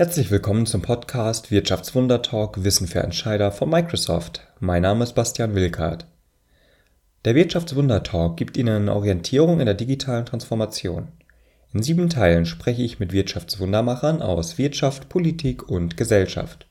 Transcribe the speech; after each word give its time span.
Herzlich 0.00 0.30
willkommen 0.30 0.64
zum 0.64 0.80
Podcast 0.80 1.50
Wirtschaftswunder 1.50 2.22
Talk 2.22 2.64
Wissen 2.64 2.86
für 2.86 3.00
Entscheider 3.00 3.52
von 3.52 3.68
Microsoft. 3.68 4.40
Mein 4.58 4.80
Name 4.80 5.04
ist 5.04 5.12
Bastian 5.12 5.54
Wilkert. 5.54 6.06
Der 7.26 7.34
Wirtschaftswunder 7.34 8.02
Talk 8.02 8.38
gibt 8.38 8.56
Ihnen 8.56 8.88
Orientierung 8.88 9.60
in 9.60 9.66
der 9.66 9.74
digitalen 9.74 10.24
Transformation. 10.24 11.08
In 11.74 11.82
sieben 11.82 12.08
Teilen 12.08 12.46
spreche 12.46 12.80
ich 12.80 12.98
mit 12.98 13.12
Wirtschaftswundermachern 13.12 14.22
aus 14.22 14.56
Wirtschaft, 14.56 15.10
Politik 15.10 15.68
und 15.68 15.98
Gesellschaft. 15.98 16.66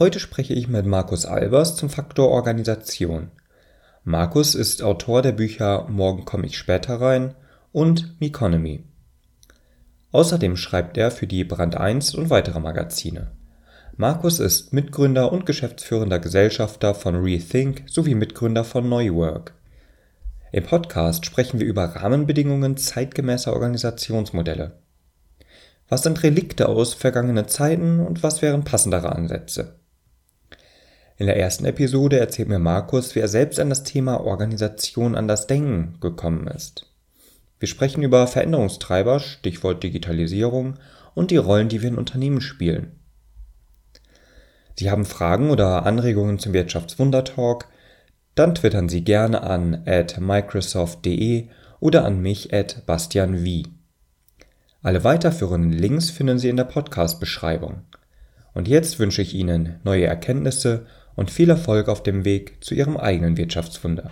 Heute 0.00 0.18
spreche 0.18 0.54
ich 0.54 0.66
mit 0.66 0.86
Markus 0.86 1.26
Albers 1.26 1.76
zum 1.76 1.88
Faktor 1.88 2.30
Organisation. 2.30 3.28
Markus 4.02 4.56
ist 4.56 4.82
Autor 4.82 5.22
der 5.22 5.30
Bücher 5.30 5.86
Morgen 5.88 6.24
komme 6.24 6.46
ich 6.46 6.58
später 6.58 7.00
rein 7.00 7.36
und 7.70 8.20
Meconomy. 8.20 8.89
Außerdem 10.12 10.56
schreibt 10.56 10.96
er 10.96 11.10
für 11.10 11.26
die 11.26 11.44
Brand 11.44 11.76
1 11.76 12.14
und 12.14 12.30
weitere 12.30 12.58
Magazine. 12.58 13.30
Markus 13.96 14.40
ist 14.40 14.72
Mitgründer 14.72 15.30
und 15.30 15.46
geschäftsführender 15.46 16.18
Gesellschafter 16.18 16.94
von 16.94 17.16
Rethink 17.16 17.82
sowie 17.86 18.14
Mitgründer 18.14 18.64
von 18.64 18.88
Neuwork. 18.88 19.54
Im 20.52 20.64
Podcast 20.64 21.26
sprechen 21.26 21.60
wir 21.60 21.66
über 21.66 21.84
Rahmenbedingungen 21.84 22.76
zeitgemäßer 22.76 23.52
Organisationsmodelle. 23.52 24.72
Was 25.88 26.02
sind 26.02 26.22
Relikte 26.22 26.68
aus 26.68 26.94
vergangenen 26.94 27.46
Zeiten 27.46 28.00
und 28.00 28.22
was 28.22 28.42
wären 28.42 28.64
passendere 28.64 29.12
Ansätze? 29.12 29.76
In 31.18 31.26
der 31.26 31.36
ersten 31.36 31.66
Episode 31.66 32.18
erzählt 32.18 32.48
mir 32.48 32.58
Markus, 32.58 33.14
wie 33.14 33.20
er 33.20 33.28
selbst 33.28 33.60
an 33.60 33.68
das 33.68 33.84
Thema 33.84 34.24
Organisation 34.24 35.14
anders 35.14 35.46
denken 35.46 35.98
gekommen 36.00 36.48
ist. 36.48 36.89
Wir 37.60 37.68
sprechen 37.68 38.02
über 38.02 38.26
Veränderungstreiber, 38.26 39.20
Stichwort 39.20 39.82
Digitalisierung 39.82 40.78
und 41.14 41.30
die 41.30 41.36
Rollen, 41.36 41.68
die 41.68 41.82
wir 41.82 41.90
in 41.90 41.98
Unternehmen 41.98 42.40
spielen. 42.40 42.98
Sie 44.76 44.90
haben 44.90 45.04
Fragen 45.04 45.50
oder 45.50 45.84
Anregungen 45.84 46.38
zum 46.38 46.54
Wirtschaftswundertalk? 46.54 47.68
Dann 48.34 48.54
twittern 48.54 48.88
Sie 48.88 49.04
gerne 49.04 49.42
an 49.42 49.82
at 49.84 50.18
microsoft.de 50.18 51.48
oder 51.80 52.06
an 52.06 52.22
mich 52.22 52.54
at 52.54 52.86
bastianv. 52.86 53.44
Alle 54.82 55.04
weiterführenden 55.04 55.72
Links 55.72 56.08
finden 56.08 56.38
Sie 56.38 56.48
in 56.48 56.56
der 56.56 56.64
Podcast-Beschreibung. 56.64 57.82
Und 58.54 58.68
jetzt 58.68 58.98
wünsche 58.98 59.20
ich 59.20 59.34
Ihnen 59.34 59.80
neue 59.84 60.06
Erkenntnisse 60.06 60.86
und 61.14 61.30
viel 61.30 61.50
Erfolg 61.50 61.90
auf 61.90 62.02
dem 62.02 62.24
Weg 62.24 62.64
zu 62.64 62.74
Ihrem 62.74 62.96
eigenen 62.96 63.36
Wirtschaftswunder. 63.36 64.10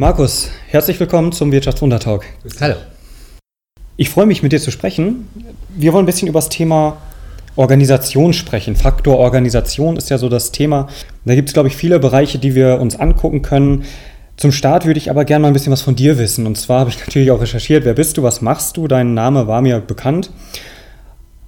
Markus, 0.00 0.52
herzlich 0.68 1.00
willkommen 1.00 1.32
zum 1.32 1.50
Wirtschaftswundertalk. 1.50 2.24
Hallo. 2.60 2.76
Ich 3.96 4.10
freue 4.10 4.26
mich, 4.26 4.44
mit 4.44 4.52
dir 4.52 4.60
zu 4.60 4.70
sprechen. 4.70 5.28
Wir 5.70 5.92
wollen 5.92 6.04
ein 6.04 6.06
bisschen 6.06 6.28
über 6.28 6.38
das 6.38 6.50
Thema 6.50 6.98
Organisation 7.56 8.32
sprechen. 8.32 8.76
Faktor 8.76 9.18
Organisation 9.18 9.96
ist 9.96 10.08
ja 10.08 10.16
so 10.16 10.28
das 10.28 10.52
Thema. 10.52 10.86
Da 11.24 11.34
gibt 11.34 11.48
es, 11.48 11.52
glaube 11.52 11.66
ich, 11.66 11.74
viele 11.76 11.98
Bereiche, 11.98 12.38
die 12.38 12.54
wir 12.54 12.80
uns 12.80 12.94
angucken 12.94 13.42
können. 13.42 13.86
Zum 14.36 14.52
Start 14.52 14.86
würde 14.86 14.98
ich 14.98 15.10
aber 15.10 15.24
gerne 15.24 15.42
mal 15.42 15.48
ein 15.48 15.52
bisschen 15.52 15.72
was 15.72 15.82
von 15.82 15.96
dir 15.96 16.16
wissen. 16.16 16.46
Und 16.46 16.56
zwar 16.56 16.78
habe 16.78 16.90
ich 16.90 17.00
natürlich 17.04 17.32
auch 17.32 17.40
recherchiert, 17.40 17.84
wer 17.84 17.94
bist 17.94 18.16
du, 18.18 18.22
was 18.22 18.40
machst 18.40 18.76
du? 18.76 18.86
Dein 18.86 19.14
Name 19.14 19.48
war 19.48 19.62
mir 19.62 19.80
bekannt. 19.80 20.30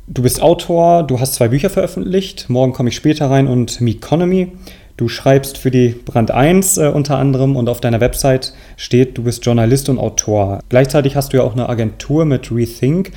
Du 0.08 0.22
bist 0.22 0.42
Autor, 0.42 1.04
du 1.04 1.20
hast 1.20 1.34
zwei 1.34 1.46
Bücher 1.46 1.70
veröffentlicht. 1.70 2.50
Morgen 2.50 2.72
komme 2.72 2.88
ich 2.88 2.96
später 2.96 3.30
rein 3.30 3.46
und 3.46 3.80
Meconomy. 3.80 4.50
Du 5.00 5.08
schreibst 5.08 5.56
für 5.56 5.70
die 5.70 5.88
Brand 5.88 6.30
1 6.30 6.76
äh, 6.76 6.88
unter 6.88 7.16
anderem 7.16 7.56
und 7.56 7.70
auf 7.70 7.80
deiner 7.80 8.02
Website 8.02 8.52
steht, 8.76 9.16
du 9.16 9.22
bist 9.22 9.46
Journalist 9.46 9.88
und 9.88 9.98
Autor. 9.98 10.58
Gleichzeitig 10.68 11.16
hast 11.16 11.32
du 11.32 11.38
ja 11.38 11.42
auch 11.42 11.54
eine 11.54 11.70
Agentur 11.70 12.26
mit 12.26 12.52
Rethink 12.52 13.12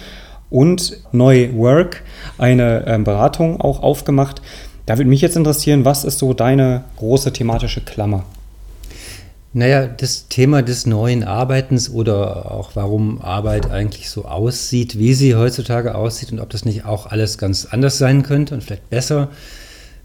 und 0.50 0.98
Neu 1.12 1.50
Work, 1.56 2.04
eine 2.38 2.86
äh, 2.88 2.98
Beratung 3.00 3.60
auch 3.60 3.84
aufgemacht. 3.84 4.42
Da 4.86 4.98
würde 4.98 5.10
mich 5.10 5.20
jetzt 5.20 5.36
interessieren, 5.36 5.84
was 5.84 6.06
ist 6.06 6.20
so 6.20 6.34
deine 6.34 6.86
große 6.96 7.34
thematische 7.34 7.82
Klammer? 7.82 8.24
Naja, 9.52 9.86
das 9.86 10.30
Thema 10.30 10.62
des 10.62 10.86
neuen 10.86 11.26
Arbeitens 11.26 11.90
oder 11.90 12.50
auch 12.50 12.78
warum 12.78 13.22
Arbeit 13.22 13.70
eigentlich 13.70 14.10
so 14.10 14.24
aussieht, 14.24 14.98
wie 14.98 15.14
sie 15.14 15.36
heutzutage 15.36 15.96
aussieht 15.96 16.32
und 16.32 16.40
ob 16.40 16.50
das 16.50 16.64
nicht 16.64 16.86
auch 16.86 17.08
alles 17.08 17.38
ganz 17.38 17.66
anders 17.66 17.98
sein 17.98 18.24
könnte 18.24 18.56
und 18.56 18.64
vielleicht 18.64 18.90
besser 18.90 19.28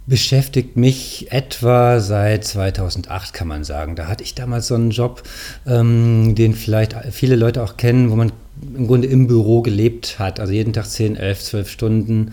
beschäftigt 0.09 0.77
mich 0.77 1.31
etwa 1.31 2.01
seit 2.01 2.45
2008, 2.45 3.35
kann 3.35 3.47
man 3.47 3.63
sagen. 3.63 3.95
Da 3.95 4.09
hatte 4.09 4.25
ich 4.25 4.35
damals 4.35 4.67
so 4.67 4.75
einen 4.75 4.91
Job, 4.91 5.23
ähm, 5.67 6.35
den 6.35 6.55
vielleicht 6.55 6.97
viele 7.11 7.37
Leute 7.37 7.63
auch 7.63 7.77
kennen, 7.77 8.11
wo 8.11 8.17
man 8.17 8.33
im 8.75 8.87
Grunde 8.87 9.07
im 9.07 9.27
Büro 9.27 9.61
gelebt 9.61 10.19
hat. 10.19 10.41
Also 10.41 10.53
jeden 10.53 10.73
Tag 10.73 10.87
10, 10.87 11.17
11, 11.17 11.43
12 11.43 11.71
Stunden 11.71 12.33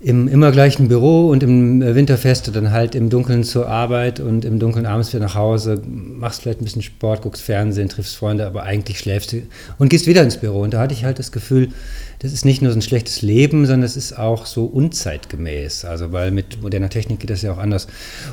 im 0.00 0.28
immer 0.28 0.52
gleichen 0.52 0.86
Büro 0.86 1.28
und 1.28 1.42
im 1.42 1.80
Winterfest 1.80 2.54
dann 2.54 2.70
halt 2.70 2.94
im 2.94 3.10
Dunkeln 3.10 3.42
zur 3.42 3.68
Arbeit 3.68 4.20
und 4.20 4.44
im 4.44 4.60
Dunkeln 4.60 4.86
abends 4.86 5.12
wieder 5.12 5.24
nach 5.24 5.34
Hause, 5.34 5.82
machst 5.84 6.42
vielleicht 6.42 6.60
ein 6.60 6.64
bisschen 6.64 6.82
Sport, 6.82 7.22
guckst 7.22 7.42
Fernsehen, 7.42 7.88
triffst 7.88 8.16
Freunde, 8.16 8.46
aber 8.46 8.62
eigentlich 8.62 9.00
schläfst 9.00 9.32
du 9.32 9.42
und 9.78 9.88
gehst 9.88 10.06
wieder 10.06 10.22
ins 10.22 10.36
Büro. 10.36 10.60
Und 10.60 10.72
da 10.72 10.80
hatte 10.80 10.94
ich 10.94 11.04
halt 11.04 11.18
das 11.18 11.32
Gefühl, 11.32 11.70
das 12.20 12.32
ist 12.32 12.44
nicht 12.44 12.62
nur 12.62 12.72
so 12.72 12.78
ein 12.78 12.82
schlechtes 12.82 13.22
Leben, 13.22 13.66
sondern 13.66 13.84
es 13.84 13.96
ist 13.96 14.16
auch 14.16 14.46
so 14.46 14.66
unzeitgemäß. 14.66 15.84
Also, 15.84 16.12
weil 16.12 16.30
mit 16.30 16.60
moderner 16.62 16.90
Technik 16.90 17.20
geht 17.20 17.30
das 17.30 17.42
ja 17.42 17.52
auch 17.52 17.58
anders. 17.58 17.86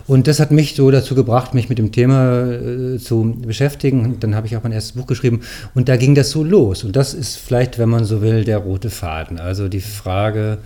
Und 0.07 0.27
das 0.27 0.39
hat 0.39 0.51
mich 0.51 0.75
so 0.75 0.89
dazu 0.89 1.13
gebracht, 1.13 1.53
mich 1.53 1.69
mit 1.69 1.77
dem 1.77 1.91
Thema 1.91 2.51
äh, 2.51 2.97
zu 2.97 3.37
beschäftigen. 3.45 4.05
Und 4.05 4.23
dann 4.23 4.35
habe 4.35 4.47
ich 4.47 4.57
auch 4.57 4.63
mein 4.63 4.71
erstes 4.71 4.93
Buch 4.93 5.05
geschrieben. 5.05 5.41
Und 5.75 5.87
da 5.87 5.97
ging 5.97 6.15
das 6.15 6.31
so 6.31 6.43
los. 6.43 6.83
Und 6.83 6.95
das 6.95 7.13
ist 7.13 7.37
vielleicht, 7.37 7.77
wenn 7.77 7.89
man 7.89 8.05
so 8.05 8.21
will, 8.21 8.43
der 8.43 8.57
rote 8.57 8.89
Faden. 8.89 9.39
Also 9.39 9.67
die 9.67 9.81
Frage, 9.81 10.57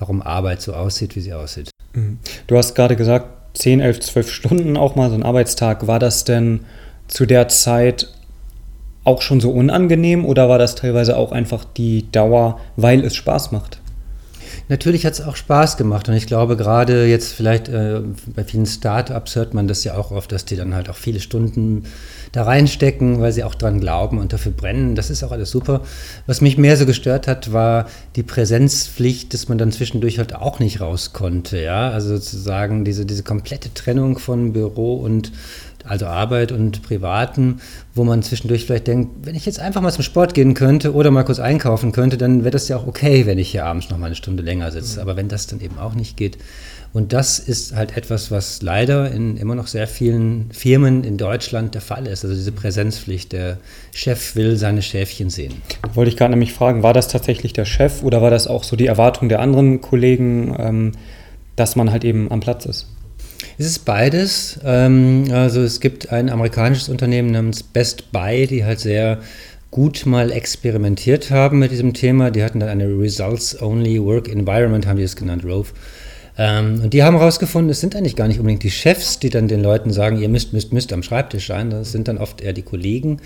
warum 0.00 0.22
Arbeit 0.22 0.62
so 0.62 0.72
aussieht, 0.72 1.14
wie 1.14 1.20
sie 1.20 1.32
aussieht. 1.32 1.70
Mhm. 1.92 2.18
Du 2.46 2.56
hast 2.56 2.74
gerade 2.74 2.96
gesagt, 2.96 3.56
10, 3.58 3.80
11, 3.80 4.00
12 4.00 4.32
Stunden 4.32 4.76
auch 4.76 4.96
mal 4.96 5.10
so 5.10 5.14
ein 5.14 5.22
Arbeitstag. 5.22 5.86
War 5.86 5.98
das 5.98 6.24
denn 6.24 6.60
zu 7.08 7.26
der 7.26 7.48
Zeit 7.48 8.08
auch 9.04 9.22
schon 9.22 9.40
so 9.40 9.50
unangenehm 9.50 10.24
oder 10.24 10.48
war 10.48 10.58
das 10.58 10.74
teilweise 10.74 11.16
auch 11.16 11.32
einfach 11.32 11.64
die 11.64 12.10
Dauer, 12.12 12.60
weil 12.76 13.04
es 13.04 13.16
Spaß 13.16 13.52
macht? 13.52 13.80
Natürlich 14.70 15.04
hat 15.04 15.14
es 15.14 15.20
auch 15.20 15.34
Spaß 15.34 15.76
gemacht 15.78 16.08
und 16.08 16.14
ich 16.14 16.28
glaube 16.28 16.56
gerade 16.56 17.04
jetzt 17.04 17.32
vielleicht 17.32 17.68
äh, 17.68 18.02
bei 18.36 18.44
vielen 18.44 18.66
Startups 18.66 19.34
hört 19.34 19.52
man 19.52 19.66
das 19.66 19.82
ja 19.82 19.96
auch 19.96 20.12
oft, 20.12 20.30
dass 20.30 20.44
die 20.44 20.54
dann 20.54 20.74
halt 20.74 20.88
auch 20.88 20.94
viele 20.94 21.18
Stunden 21.18 21.86
da 22.30 22.44
reinstecken, 22.44 23.20
weil 23.20 23.32
sie 23.32 23.42
auch 23.42 23.56
dran 23.56 23.80
glauben 23.80 24.18
und 24.18 24.32
dafür 24.32 24.52
brennen. 24.52 24.94
Das 24.94 25.10
ist 25.10 25.24
auch 25.24 25.32
alles 25.32 25.50
super. 25.50 25.80
Was 26.28 26.40
mich 26.40 26.56
mehr 26.56 26.76
so 26.76 26.86
gestört 26.86 27.26
hat, 27.26 27.52
war 27.52 27.88
die 28.14 28.22
Präsenzpflicht, 28.22 29.34
dass 29.34 29.48
man 29.48 29.58
dann 29.58 29.72
zwischendurch 29.72 30.18
halt 30.18 30.36
auch 30.36 30.60
nicht 30.60 30.80
raus 30.80 31.12
konnte. 31.12 31.60
Ja, 31.60 31.90
also 31.90 32.14
sozusagen 32.14 32.84
diese, 32.84 33.04
diese 33.04 33.24
komplette 33.24 33.74
Trennung 33.74 34.20
von 34.20 34.52
Büro 34.52 34.94
und 34.94 35.32
also 35.86 36.06
Arbeit 36.06 36.52
und 36.52 36.82
Privaten, 36.82 37.60
wo 37.94 38.04
man 38.04 38.22
zwischendurch 38.22 38.66
vielleicht 38.66 38.86
denkt, 38.86 39.26
wenn 39.26 39.34
ich 39.34 39.46
jetzt 39.46 39.60
einfach 39.60 39.80
mal 39.80 39.92
zum 39.92 40.04
Sport 40.04 40.34
gehen 40.34 40.54
könnte 40.54 40.94
oder 40.94 41.10
mal 41.10 41.24
kurz 41.24 41.38
einkaufen 41.38 41.92
könnte, 41.92 42.16
dann 42.16 42.40
wäre 42.40 42.50
das 42.50 42.68
ja 42.68 42.76
auch 42.76 42.86
okay, 42.86 43.26
wenn 43.26 43.38
ich 43.38 43.50
hier 43.50 43.66
abends 43.66 43.90
noch 43.90 43.98
mal 43.98 44.06
eine 44.06 44.14
Stunde 44.14 44.42
länger 44.42 44.70
sitze. 44.70 44.96
Mhm. 44.96 45.02
Aber 45.02 45.16
wenn 45.16 45.28
das 45.28 45.46
dann 45.46 45.60
eben 45.60 45.78
auch 45.78 45.94
nicht 45.94 46.16
geht, 46.16 46.38
und 46.92 47.12
das 47.12 47.38
ist 47.38 47.76
halt 47.76 47.96
etwas, 47.96 48.32
was 48.32 48.62
leider 48.62 49.12
in 49.12 49.36
immer 49.36 49.54
noch 49.54 49.68
sehr 49.68 49.86
vielen 49.86 50.50
Firmen 50.50 51.04
in 51.04 51.18
Deutschland 51.18 51.74
der 51.74 51.80
Fall 51.80 52.08
ist. 52.08 52.24
Also 52.24 52.34
diese 52.34 52.50
Präsenzpflicht. 52.50 53.32
Der 53.32 53.58
Chef 53.92 54.34
will 54.34 54.56
seine 54.56 54.82
Schäfchen 54.82 55.30
sehen. 55.30 55.54
Wollte 55.94 56.10
ich 56.10 56.16
gerade 56.16 56.32
nämlich 56.32 56.52
fragen, 56.52 56.82
war 56.82 56.92
das 56.92 57.06
tatsächlich 57.06 57.52
der 57.52 57.64
Chef 57.64 58.02
oder 58.02 58.22
war 58.22 58.30
das 58.30 58.48
auch 58.48 58.64
so 58.64 58.74
die 58.74 58.86
Erwartung 58.86 59.28
der 59.28 59.38
anderen 59.38 59.80
Kollegen, 59.80 60.56
ähm, 60.58 60.92
dass 61.54 61.76
man 61.76 61.92
halt 61.92 62.04
eben 62.04 62.30
am 62.32 62.40
Platz 62.40 62.66
ist? 62.66 62.86
Es 63.60 63.66
ist 63.66 63.84
beides. 63.84 64.58
Ähm, 64.64 65.26
also 65.32 65.60
es 65.60 65.80
gibt 65.80 66.10
ein 66.10 66.30
amerikanisches 66.30 66.88
Unternehmen 66.88 67.30
namens 67.30 67.62
Best 67.62 68.10
Buy, 68.10 68.46
die 68.46 68.64
halt 68.64 68.80
sehr 68.80 69.18
gut 69.70 70.06
mal 70.06 70.32
experimentiert 70.32 71.30
haben 71.30 71.58
mit 71.58 71.70
diesem 71.70 71.92
Thema. 71.92 72.30
Die 72.30 72.42
hatten 72.42 72.60
dann 72.60 72.70
eine 72.70 72.86
Results-Only 72.86 74.02
Work 74.02 74.30
Environment, 74.30 74.86
haben 74.86 74.96
die 74.96 75.02
es 75.02 75.14
genannt, 75.14 75.44
ROVE. 75.44 75.74
Ähm, 76.40 76.80
und 76.84 76.94
die 76.94 77.02
haben 77.02 77.18
herausgefunden, 77.18 77.68
es 77.68 77.80
sind 77.80 77.94
eigentlich 77.94 78.16
gar 78.16 78.26
nicht 78.26 78.38
unbedingt 78.38 78.62
die 78.62 78.70
Chefs, 78.70 79.18
die 79.18 79.28
dann 79.28 79.46
den 79.46 79.60
Leuten 79.60 79.92
sagen, 79.92 80.16
ihr 80.16 80.30
müsst, 80.30 80.54
müsst, 80.54 80.72
müsst 80.72 80.90
am 80.94 81.02
Schreibtisch 81.02 81.48
sein. 81.48 81.68
Das 81.68 81.92
sind 81.92 82.08
dann 82.08 82.16
oft 82.16 82.40
eher 82.40 82.54
die 82.54 82.62
Kollegen, 82.62 83.18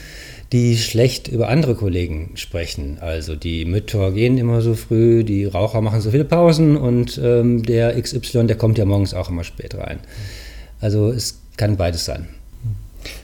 die 0.51 0.77
schlecht 0.77 1.29
über 1.29 1.49
andere 1.49 1.77
Kollegen 1.77 2.33
sprechen. 2.35 2.99
Also 3.01 3.37
die 3.37 3.67
Mütter 3.67 4.11
gehen 4.11 4.37
immer 4.37 4.63
so 4.63 4.75
früh, 4.75 5.23
die 5.23 5.45
Raucher 5.45 5.81
machen 5.81 6.01
so 6.01 6.11
viele 6.11 6.25
Pausen 6.25 6.77
und 6.77 7.21
ähm, 7.23 7.63
der 7.63 8.01
XY, 8.03 8.49
der 8.49 8.57
kommt 8.57 8.79
ja 8.79 8.85
morgens 8.85 9.15
auch 9.15 9.31
immer 9.31 9.45
spät 9.45 9.77
rein. 9.77 10.01
Also 10.81 11.11
es 11.11 11.41
kann 11.57 11.77
beides 11.77 12.05
sein. 12.05 12.27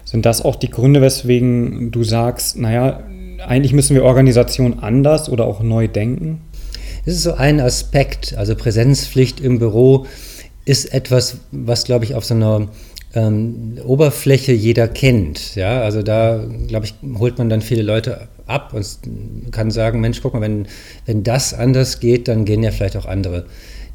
Sind 0.05 0.25
das 0.25 0.41
auch 0.45 0.55
die 0.55 0.71
Gründe, 0.71 1.03
weswegen 1.03 1.91
du 1.91 2.05
sagst, 2.05 2.57
naja, 2.57 3.03
eigentlich 3.45 3.73
müssen 3.73 3.97
wir 3.97 4.05
Organisation 4.05 4.79
anders 4.79 5.29
oder 5.29 5.47
auch 5.47 5.65
neu 5.65 5.89
denken? 5.89 6.43
Das 7.05 7.15
ist 7.15 7.23
so 7.23 7.35
ein 7.35 7.61
Aspekt. 7.61 8.35
Also 8.37 8.55
Präsenzpflicht 8.55 9.41
im 9.41 9.59
Büro 9.59 10.07
ist 10.65 10.93
etwas, 10.93 11.39
was, 11.51 11.85
glaube 11.85 12.05
ich, 12.05 12.15
auf 12.15 12.25
so 12.25 12.35
einer 12.35 12.69
ähm, 13.15 13.79
Oberfläche 13.85 14.53
jeder 14.53 14.89
kennt. 14.89 15.55
Ja, 15.57 15.81
also 15.81 16.03
da, 16.03 16.45
glaube 16.69 16.87
ich, 16.87 16.95
holt 17.19 17.39
man 17.39 17.49
dann 17.49 17.63
viele 17.63 17.83
Leute 17.83 18.29
ab 18.47 18.73
und 18.75 19.53
kann 19.53 19.71
sagen, 19.71 20.01
Mensch, 20.01 20.21
guck 20.23 20.35
mal, 20.35 20.41
wenn, 20.41 20.67
wenn 21.07 21.23
das 21.23 21.55
anders 21.55 22.01
geht, 22.01 22.29
dann 22.29 22.45
gehen 22.45 22.63
ja 22.63 22.71
vielleicht 22.71 22.97
auch 22.97 23.07
andere 23.07 23.47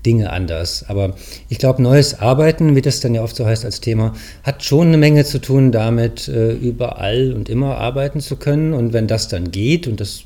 Dinge 0.06 0.32
anders. 0.32 0.86
Aber 0.88 1.16
ich 1.50 1.58
glaube, 1.58 1.82
neues 1.82 2.20
Arbeiten, 2.20 2.76
wie 2.76 2.82
das 2.82 3.00
dann 3.00 3.16
ja 3.16 3.24
oft 3.24 3.36
so 3.36 3.46
heißt 3.46 3.66
als 3.66 3.82
Thema, 3.82 4.14
hat 4.44 4.64
schon 4.64 4.88
eine 4.88 4.98
Menge 4.98 5.26
zu 5.26 5.40
tun 5.40 5.72
damit, 5.72 6.28
äh, 6.28 6.52
überall 6.52 7.34
und 7.34 7.50
immer 7.50 7.78
arbeiten 7.78 8.20
zu 8.20 8.36
können. 8.36 8.74
Und 8.74 8.94
wenn 8.94 9.08
das 9.08 9.28
dann 9.28 9.52
geht, 9.52 9.88
und 9.88 10.00
das 10.00 10.24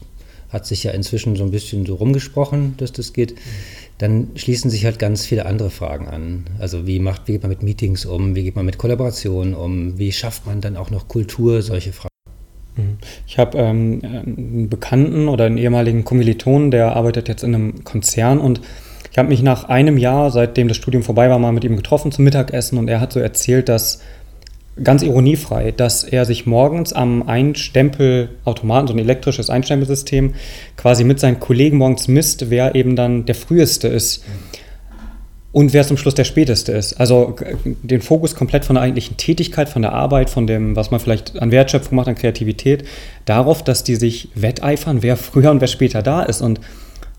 hat 0.50 0.66
sich 0.66 0.84
ja 0.84 0.92
inzwischen 0.92 1.36
so 1.36 1.44
ein 1.44 1.52
bisschen 1.52 1.86
so 1.86 1.96
rumgesprochen, 1.96 2.76
dass 2.78 2.92
das 2.92 3.14
geht, 3.14 3.36
dann 4.00 4.30
schließen 4.36 4.72
sich 4.72 4.86
halt 4.86 4.98
ganz 4.98 5.26
viele 5.26 5.46
andere 5.46 5.70
Fragen 5.70 6.08
an. 6.08 6.46
Also 6.60 6.88
wie 6.88 7.00
macht, 7.00 7.28
wie 7.28 7.34
geht 7.34 7.44
man 7.44 7.50
mit 7.50 7.64
Meetings 7.64 8.06
um, 8.06 8.36
wie 8.36 8.44
geht 8.44 8.56
man 8.56 8.66
mit 8.66 8.78
Kollaborationen 8.78 9.54
um, 9.54 9.98
wie 9.98 10.12
schafft 10.12 10.46
man 10.46 10.62
dann 10.62 10.78
auch 10.78 10.90
noch 10.90 11.08
Kultur, 11.08 11.62
solche 11.62 11.94
Fragen. 11.94 12.10
Mhm. 12.76 12.98
Ich 13.28 13.38
habe 13.38 13.58
ähm, 13.58 14.02
einen 14.04 14.70
Bekannten 14.70 15.28
oder 15.28 15.46
einen 15.46 15.58
ehemaligen 15.58 16.04
Kommilitonen, 16.04 16.72
der 16.72 16.96
arbeitet 16.96 17.28
jetzt 17.28 17.44
in 17.44 17.54
einem 17.54 17.84
Konzern 17.84 18.40
und 18.40 18.62
ich 19.12 19.18
habe 19.18 19.30
mich 19.30 19.42
nach 19.42 19.66
einem 19.66 19.98
Jahr, 19.98 20.30
seitdem 20.32 20.68
das 20.68 20.78
Studium 20.78 21.04
vorbei 21.04 21.30
war, 21.30 21.40
mal 21.40 21.52
mit 21.52 21.64
ihm 21.64 21.76
getroffen 21.76 22.12
zum 22.12 22.26
Mittagessen 22.26 22.78
und 22.78 22.88
er 22.88 23.02
hat 23.02 23.12
so 23.12 23.20
erzählt, 23.20 23.68
dass 23.68 24.02
ganz 24.84 25.02
ironiefrei, 25.02 25.72
dass 25.72 26.04
er 26.04 26.26
sich 26.26 26.46
morgens 26.46 26.94
am 26.94 27.28
Einstempelautomaten, 27.28 28.88
so 28.88 28.94
ein 28.94 29.00
elektrisches 29.00 29.50
Einstempelsystem, 29.50 30.36
quasi 30.78 31.04
mit 31.04 31.20
seinen 31.20 31.40
Kollegen 31.40 31.78
morgens 31.78 32.08
misst, 32.08 32.50
wer 32.50 32.76
eben 32.76 32.96
dann 32.96 33.26
der 33.26 33.36
früheste 33.36 33.88
ist 33.88 34.24
und 35.52 35.74
wer 35.74 35.86
zum 35.86 35.98
Schluss 35.98 36.14
der 36.14 36.26
späteste 36.26 36.72
ist. 36.74 37.00
Also 37.00 37.36
den 37.66 38.02
Fokus 38.02 38.36
komplett 38.36 38.66
von 38.66 38.76
der 38.76 38.84
eigentlichen 38.84 39.18
Tätigkeit, 39.18 39.70
von 39.70 39.82
der 39.82 39.94
Arbeit, 39.94 40.30
von 40.30 40.46
dem, 40.46 40.76
was 40.76 40.92
man 40.92 41.00
vielleicht 41.00 41.40
an 41.42 41.52
Wertschöpfung 41.52 41.96
macht, 41.96 42.08
an 42.08 42.16
Kreativität, 42.16 42.86
darauf, 43.26 43.64
dass 43.64 43.84
die 43.84 43.96
sich 43.96 44.30
wetteifern, 44.36 45.02
wer 45.02 45.18
früher 45.18 45.52
und 45.52 45.62
wer 45.62 45.68
später 45.68 46.04
da 46.04 46.22
ist. 46.22 46.42
Und 46.42 46.60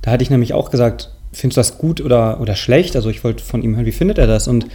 da 0.03 0.13
hatte 0.13 0.23
ich 0.23 0.31
nämlich 0.31 0.55
auch 0.55 0.71
gesagt, 0.71 1.11
findest 1.33 1.57
du 1.57 1.61
das 1.61 1.79
gut 1.79 2.01
oder, 2.01 2.41
oder 2.41 2.55
schlecht? 2.55 2.95
Also 2.95 3.11
ich 3.11 3.25
wollte 3.25 3.43
von 3.43 3.63
ihm 3.63 3.75
hören, 3.75 3.87
wie 3.87 3.93
findet 3.93 4.19
er 4.19 4.27
das? 4.27 4.47
Und 4.47 4.67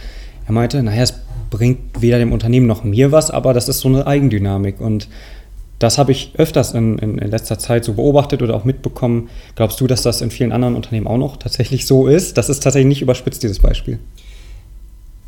er 0.46 0.52
meinte, 0.52 0.82
naja, 0.82 1.02
es 1.02 1.14
bringt 1.50 2.00
weder 2.00 2.18
dem 2.18 2.32
Unternehmen 2.32 2.66
noch 2.66 2.84
mir 2.84 3.12
was, 3.12 3.30
aber 3.30 3.54
das 3.54 3.68
ist 3.68 3.80
so 3.80 3.88
eine 3.88 4.06
Eigendynamik. 4.06 4.80
Und 4.80 5.08
das 5.78 5.98
habe 5.98 6.12
ich 6.12 6.32
öfters 6.36 6.72
in, 6.72 6.98
in, 6.98 7.18
in, 7.18 7.30
letzter 7.30 7.58
Zeit 7.58 7.84
so 7.84 7.94
beobachtet 7.94 8.42
oder 8.42 8.54
auch 8.54 8.64
mitbekommen. 8.64 9.28
Glaubst 9.54 9.80
du, 9.80 9.86
dass 9.86 10.02
das 10.02 10.20
in 10.22 10.30
vielen 10.30 10.52
anderen 10.52 10.74
Unternehmen 10.74 11.06
auch 11.06 11.18
noch 11.18 11.36
tatsächlich 11.36 11.86
so 11.86 12.06
ist? 12.06 12.38
Das 12.38 12.48
ist 12.48 12.60
tatsächlich 12.62 12.88
nicht 12.88 13.02
überspitzt, 13.02 13.42
dieses 13.42 13.58
Beispiel. 13.58 13.98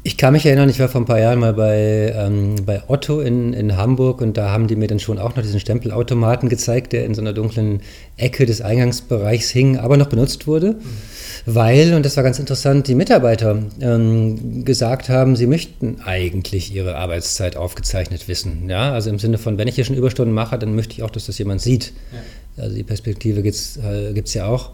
Ich 0.05 0.17
kann 0.17 0.33
mich 0.33 0.47
erinnern, 0.47 0.71
ich 0.71 0.79
war 0.79 0.89
vor 0.89 1.03
ein 1.03 1.07
paar 1.07 1.19
Jahren 1.19 1.41
mal 1.41 1.53
bei, 1.53 2.15
ähm, 2.17 2.55
bei 2.65 2.83
Otto 2.87 3.21
in, 3.21 3.53
in 3.53 3.77
Hamburg 3.77 4.23
und 4.23 4.37
da 4.37 4.51
haben 4.51 4.69
die 4.69 4.77
mir 4.77 4.87
dann 4.87 5.01
schon 5.01 5.19
auch 5.19 5.37
noch 5.37 5.43
diesen 5.43 5.61
Stempelautomaten 5.61 6.49
gezeigt, 6.49 6.93
der 6.93 7.05
in 7.05 7.15
so 7.15 7.21
einer 7.21 7.35
dunklen 7.35 7.81
Ecke 8.17 8.47
des 8.47 8.63
Eingangsbereichs 8.63 9.51
hing, 9.51 9.77
aber 9.77 9.97
noch 9.97 10.09
benutzt 10.09 10.47
wurde. 10.47 10.75
Mhm 10.75 11.28
weil, 11.51 11.95
und 11.95 12.05
das 12.05 12.15
war 12.19 12.25
ganz 12.25 12.39
interessant, 12.39 12.89
die 12.89 12.95
Mitarbeiter 12.95 13.63
ähm, 13.81 14.67
gesagt 14.67 15.09
haben, 15.09 15.35
sie 15.35 15.47
möchten 15.47 16.03
eigentlich 16.05 16.75
ihre 16.75 16.97
Arbeitszeit 16.97 17.57
aufgezeichnet 17.57 18.29
wissen. 18.29 18.69
Ja? 18.69 18.93
Also 18.93 19.09
im 19.09 19.19
Sinne 19.19 19.39
von, 19.39 19.57
wenn 19.57 19.67
ich 19.67 19.75
hier 19.75 19.87
schon 19.87 19.97
Überstunden 19.97 20.35
mache, 20.35 20.59
dann 20.59 20.75
möchte 20.75 20.93
ich 20.93 21.03
auch, 21.03 21.11
dass 21.11 21.25
das 21.25 21.39
jemand 21.39 21.63
sieht. 21.63 21.95
Ja. 22.13 22.65
Also 22.65 22.77
die 22.77 22.83
Perspektive 22.83 23.43
gibt 23.43 23.57
es 23.57 23.79
äh, 23.79 24.39
ja 24.39 24.47
auch. 24.47 24.73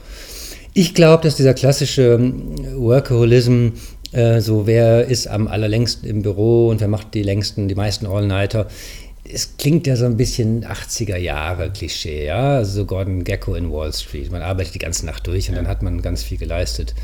Ich 0.73 0.95
glaube, 0.95 1.23
dass 1.23 1.37
dieser 1.37 1.55
klassische 1.55 2.15
ähm, 2.15 2.57
Workaholism, 2.77 3.69
äh, 4.11 4.41
so 4.41 4.67
wer 4.67 5.07
ist 5.07 5.29
am 5.29 5.47
allerlängsten 5.47 6.09
im 6.09 6.23
Büro 6.23 6.71
und 6.71 6.81
wer 6.81 6.89
macht 6.89 7.15
die 7.15 7.23
längsten, 7.23 7.69
die 7.69 7.77
meisten 7.77 8.07
All-Nighter, 8.07 8.67
es 9.33 9.57
klingt 9.57 9.87
ja 9.87 9.97
so 9.97 10.05
ein 10.05 10.17
bisschen 10.17 10.65
80er 10.65 11.17
Jahre 11.17 11.71
Klischee, 11.71 12.27
ja, 12.27 12.57
also 12.57 12.81
so 12.81 12.85
Gordon 12.85 13.25
Gecko 13.25 13.55
in 13.55 13.73
Wall 13.73 13.93
Street. 13.93 14.31
Man 14.31 14.43
arbeitet 14.43 14.75
die 14.75 14.79
ganze 14.79 15.07
Nacht 15.07 15.27
durch 15.27 15.49
und 15.49 15.55
ja. 15.55 15.63
dann 15.63 15.71
hat 15.71 15.83
man 15.83 16.03
ganz 16.03 16.23
viel 16.23 16.39
geleistet. 16.39 16.95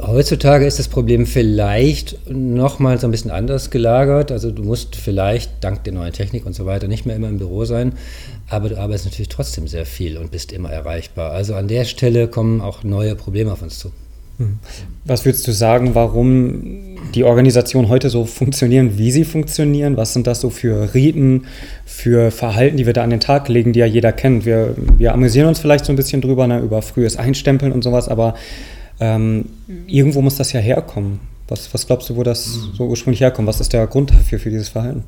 Heutzutage 0.00 0.64
ist 0.64 0.78
das 0.78 0.86
Problem 0.86 1.26
vielleicht 1.26 2.30
nochmal 2.30 3.00
so 3.00 3.08
ein 3.08 3.10
bisschen 3.10 3.32
anders 3.32 3.70
gelagert. 3.70 4.30
Also 4.30 4.52
du 4.52 4.62
musst 4.62 4.94
vielleicht 4.94 5.64
dank 5.64 5.82
der 5.82 5.92
neuen 5.92 6.12
Technik 6.12 6.46
und 6.46 6.52
so 6.52 6.66
weiter 6.66 6.86
nicht 6.86 7.04
mehr 7.04 7.16
immer 7.16 7.28
im 7.28 7.38
Büro 7.38 7.64
sein, 7.64 7.94
aber 8.48 8.68
du 8.68 8.78
arbeitest 8.78 9.06
natürlich 9.06 9.28
trotzdem 9.28 9.66
sehr 9.66 9.86
viel 9.86 10.16
und 10.16 10.30
bist 10.30 10.52
immer 10.52 10.70
erreichbar. 10.70 11.32
Also 11.32 11.54
an 11.54 11.66
der 11.66 11.84
Stelle 11.84 12.28
kommen 12.28 12.60
auch 12.60 12.84
neue 12.84 13.16
Probleme 13.16 13.52
auf 13.52 13.62
uns 13.62 13.80
zu. 13.80 13.92
Hm. 14.38 14.60
Was 15.04 15.24
würdest 15.24 15.48
du 15.48 15.52
sagen, 15.52 15.96
warum 15.96 16.87
die 17.14 17.24
Organisationen 17.24 17.88
heute 17.88 18.10
so 18.10 18.24
funktionieren, 18.24 18.98
wie 18.98 19.10
sie 19.10 19.24
funktionieren? 19.24 19.96
Was 19.96 20.12
sind 20.12 20.26
das 20.26 20.40
so 20.40 20.50
für 20.50 20.94
Riten, 20.94 21.46
für 21.84 22.30
Verhalten, 22.30 22.76
die 22.76 22.86
wir 22.86 22.92
da 22.92 23.02
an 23.02 23.10
den 23.10 23.20
Tag 23.20 23.48
legen, 23.48 23.72
die 23.72 23.80
ja 23.80 23.86
jeder 23.86 24.12
kennt? 24.12 24.44
Wir, 24.44 24.74
wir 24.76 25.12
amüsieren 25.12 25.48
uns 25.48 25.58
vielleicht 25.58 25.84
so 25.84 25.92
ein 25.92 25.96
bisschen 25.96 26.20
drüber, 26.20 26.46
ne, 26.46 26.60
über 26.60 26.82
frühes 26.82 27.16
Einstempeln 27.16 27.72
und 27.72 27.82
sowas, 27.82 28.08
aber 28.08 28.34
ähm, 29.00 29.46
irgendwo 29.86 30.20
muss 30.20 30.36
das 30.36 30.52
ja 30.52 30.60
herkommen. 30.60 31.20
Was, 31.48 31.72
was 31.72 31.86
glaubst 31.86 32.10
du, 32.10 32.16
wo 32.16 32.22
das 32.22 32.46
hm. 32.46 32.74
so 32.76 32.86
ursprünglich 32.86 33.20
herkommt? 33.20 33.48
Was 33.48 33.60
ist 33.60 33.72
der 33.72 33.86
Grund 33.86 34.10
dafür, 34.10 34.38
für 34.38 34.50
dieses 34.50 34.68
Verhalten? 34.68 35.04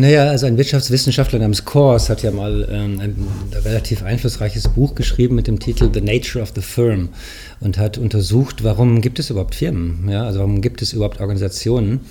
Naja, 0.00 0.28
also 0.28 0.46
ein 0.46 0.56
Wirtschaftswissenschaftler 0.56 1.40
namens 1.40 1.64
Kors 1.64 2.08
hat 2.08 2.22
ja 2.22 2.30
mal 2.30 2.68
ähm, 2.70 3.00
ein 3.00 3.16
relativ 3.64 4.04
einflussreiches 4.04 4.68
Buch 4.68 4.94
geschrieben 4.94 5.34
mit 5.34 5.48
dem 5.48 5.58
Titel 5.58 5.90
The 5.92 6.00
Nature 6.00 6.40
of 6.40 6.52
the 6.54 6.60
Firm 6.60 7.08
und 7.58 7.78
hat 7.78 7.98
untersucht, 7.98 8.62
warum 8.62 9.00
gibt 9.00 9.18
es 9.18 9.28
überhaupt 9.28 9.56
Firmen, 9.56 10.08
ja, 10.08 10.22
also 10.22 10.38
warum 10.38 10.60
gibt 10.60 10.82
es 10.82 10.92
überhaupt 10.92 11.20
Organisationen? 11.20 12.02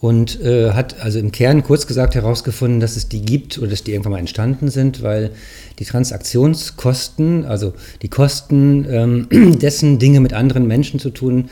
Und 0.00 0.42
äh, 0.42 0.72
hat 0.72 1.00
also 1.00 1.18
im 1.18 1.32
Kern 1.32 1.62
kurz 1.62 1.86
gesagt 1.86 2.14
herausgefunden, 2.14 2.78
dass 2.78 2.96
es 2.96 3.08
die 3.08 3.22
gibt 3.22 3.56
oder 3.56 3.68
dass 3.68 3.82
die 3.82 3.92
irgendwann 3.92 4.12
mal 4.12 4.18
entstanden 4.18 4.68
sind, 4.68 5.02
weil 5.02 5.30
die 5.78 5.86
Transaktionskosten, 5.86 7.46
also 7.46 7.72
die 8.02 8.08
Kosten 8.08 8.86
ähm, 8.86 9.56
dessen, 9.58 9.98
Dinge 9.98 10.20
mit 10.20 10.34
anderen 10.34 10.66
Menschen 10.66 11.00
zu 11.00 11.08
tun, 11.08 11.48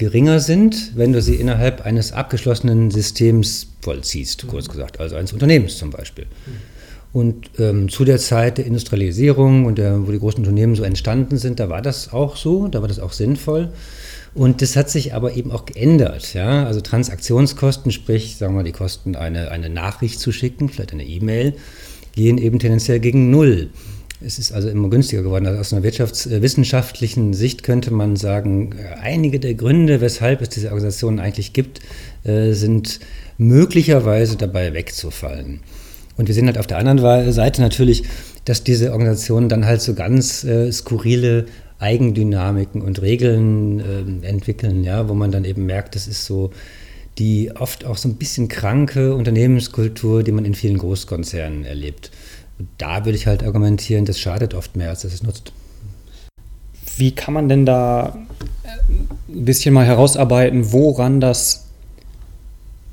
geringer 0.00 0.40
sind, 0.40 0.92
wenn 0.96 1.12
du 1.12 1.20
sie 1.20 1.34
innerhalb 1.36 1.82
eines 1.82 2.12
abgeschlossenen 2.12 2.90
Systems 2.90 3.68
vollziehst, 3.82 4.46
kurz 4.48 4.68
gesagt, 4.68 4.98
also 4.98 5.14
eines 5.14 5.32
Unternehmens 5.32 5.76
zum 5.76 5.90
Beispiel. 5.90 6.26
Und 7.12 7.50
ähm, 7.58 7.88
zu 7.88 8.04
der 8.04 8.18
Zeit 8.18 8.58
der 8.58 8.66
Industrialisierung 8.66 9.66
und 9.66 9.78
der, 9.78 10.06
wo 10.06 10.10
die 10.10 10.18
großen 10.18 10.38
Unternehmen 10.40 10.74
so 10.74 10.84
entstanden 10.84 11.36
sind, 11.36 11.60
da 11.60 11.68
war 11.68 11.82
das 11.82 12.12
auch 12.12 12.36
so, 12.36 12.68
da 12.68 12.80
war 12.80 12.88
das 12.88 12.98
auch 12.98 13.12
sinnvoll. 13.12 13.68
Und 14.34 14.62
das 14.62 14.76
hat 14.76 14.88
sich 14.88 15.12
aber 15.12 15.34
eben 15.34 15.50
auch 15.52 15.66
geändert. 15.66 16.34
Ja? 16.34 16.64
Also 16.64 16.80
Transaktionskosten, 16.80 17.92
sprich, 17.92 18.36
sagen 18.36 18.54
wir 18.54 18.58
mal, 18.58 18.64
die 18.64 18.72
Kosten, 18.72 19.16
eine, 19.16 19.50
eine 19.50 19.68
Nachricht 19.68 20.20
zu 20.20 20.32
schicken, 20.32 20.68
vielleicht 20.68 20.92
eine 20.92 21.04
E-Mail, 21.04 21.54
gehen 22.14 22.38
eben 22.38 22.58
tendenziell 22.58 23.00
gegen 23.00 23.30
Null. 23.30 23.70
Es 24.22 24.38
ist 24.38 24.52
also 24.52 24.68
immer 24.68 24.90
günstiger 24.90 25.22
geworden. 25.22 25.46
Also 25.46 25.60
aus 25.60 25.72
einer 25.72 25.82
wirtschaftswissenschaftlichen 25.82 27.32
Sicht 27.32 27.62
könnte 27.62 27.90
man 27.90 28.16
sagen, 28.16 28.74
einige 29.00 29.40
der 29.40 29.54
Gründe, 29.54 30.00
weshalb 30.00 30.42
es 30.42 30.50
diese 30.50 30.68
Organisationen 30.68 31.20
eigentlich 31.20 31.52
gibt, 31.52 31.80
äh, 32.24 32.52
sind 32.52 33.00
möglicherweise 33.38 34.36
dabei 34.36 34.74
wegzufallen. 34.74 35.60
Und 36.16 36.28
wir 36.28 36.34
sehen 36.34 36.46
halt 36.46 36.58
auf 36.58 36.66
der 36.66 36.76
anderen 36.76 37.32
Seite 37.32 37.62
natürlich, 37.62 38.04
dass 38.44 38.62
diese 38.62 38.92
Organisationen 38.92 39.48
dann 39.48 39.64
halt 39.64 39.80
so 39.80 39.94
ganz 39.94 40.44
äh, 40.44 40.70
skurrile 40.70 41.46
Eigendynamiken 41.78 42.82
und 42.82 43.00
Regeln 43.00 43.80
äh, 44.22 44.26
entwickeln, 44.26 44.84
ja, 44.84 45.08
wo 45.08 45.14
man 45.14 45.32
dann 45.32 45.46
eben 45.46 45.64
merkt, 45.64 45.94
das 45.94 46.06
ist 46.06 46.26
so 46.26 46.50
die 47.18 47.52
oft 47.54 47.84
auch 47.84 47.96
so 47.96 48.08
ein 48.08 48.16
bisschen 48.16 48.48
kranke 48.48 49.14
Unternehmenskultur, 49.14 50.22
die 50.22 50.32
man 50.32 50.44
in 50.44 50.54
vielen 50.54 50.78
Großkonzernen 50.78 51.64
erlebt. 51.64 52.10
Und 52.60 52.68
da 52.76 53.06
würde 53.06 53.16
ich 53.16 53.26
halt 53.26 53.42
argumentieren, 53.42 54.04
das 54.04 54.18
schadet 54.18 54.52
oft 54.52 54.76
mehr, 54.76 54.90
als 54.90 55.00
dass 55.00 55.14
es 55.14 55.22
nutzt. 55.22 55.50
Wie 56.98 57.12
kann 57.12 57.32
man 57.32 57.48
denn 57.48 57.64
da 57.64 58.18
ein 59.30 59.44
bisschen 59.46 59.72
mal 59.72 59.86
herausarbeiten, 59.86 60.70
woran 60.70 61.22
das 61.22 61.68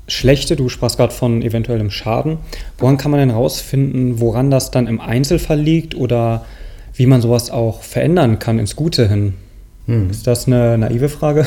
Schlechte, 0.06 0.56
du 0.56 0.70
sprachst 0.70 0.96
gerade 0.96 1.12
von 1.12 1.42
eventuellem 1.42 1.90
Schaden, 1.90 2.38
woran 2.78 2.96
kann 2.96 3.10
man 3.10 3.20
denn 3.20 3.28
herausfinden, 3.28 4.20
woran 4.20 4.50
das 4.50 4.70
dann 4.70 4.86
im 4.86 5.02
Einzelfall 5.02 5.60
liegt 5.60 5.94
oder 5.94 6.46
wie 6.94 7.04
man 7.04 7.20
sowas 7.20 7.50
auch 7.50 7.82
verändern 7.82 8.38
kann 8.38 8.58
ins 8.58 8.74
Gute 8.74 9.06
hin? 9.06 9.34
Hm. 9.84 10.08
Ist 10.08 10.26
das 10.26 10.46
eine 10.46 10.78
naive 10.78 11.10
Frage? 11.10 11.46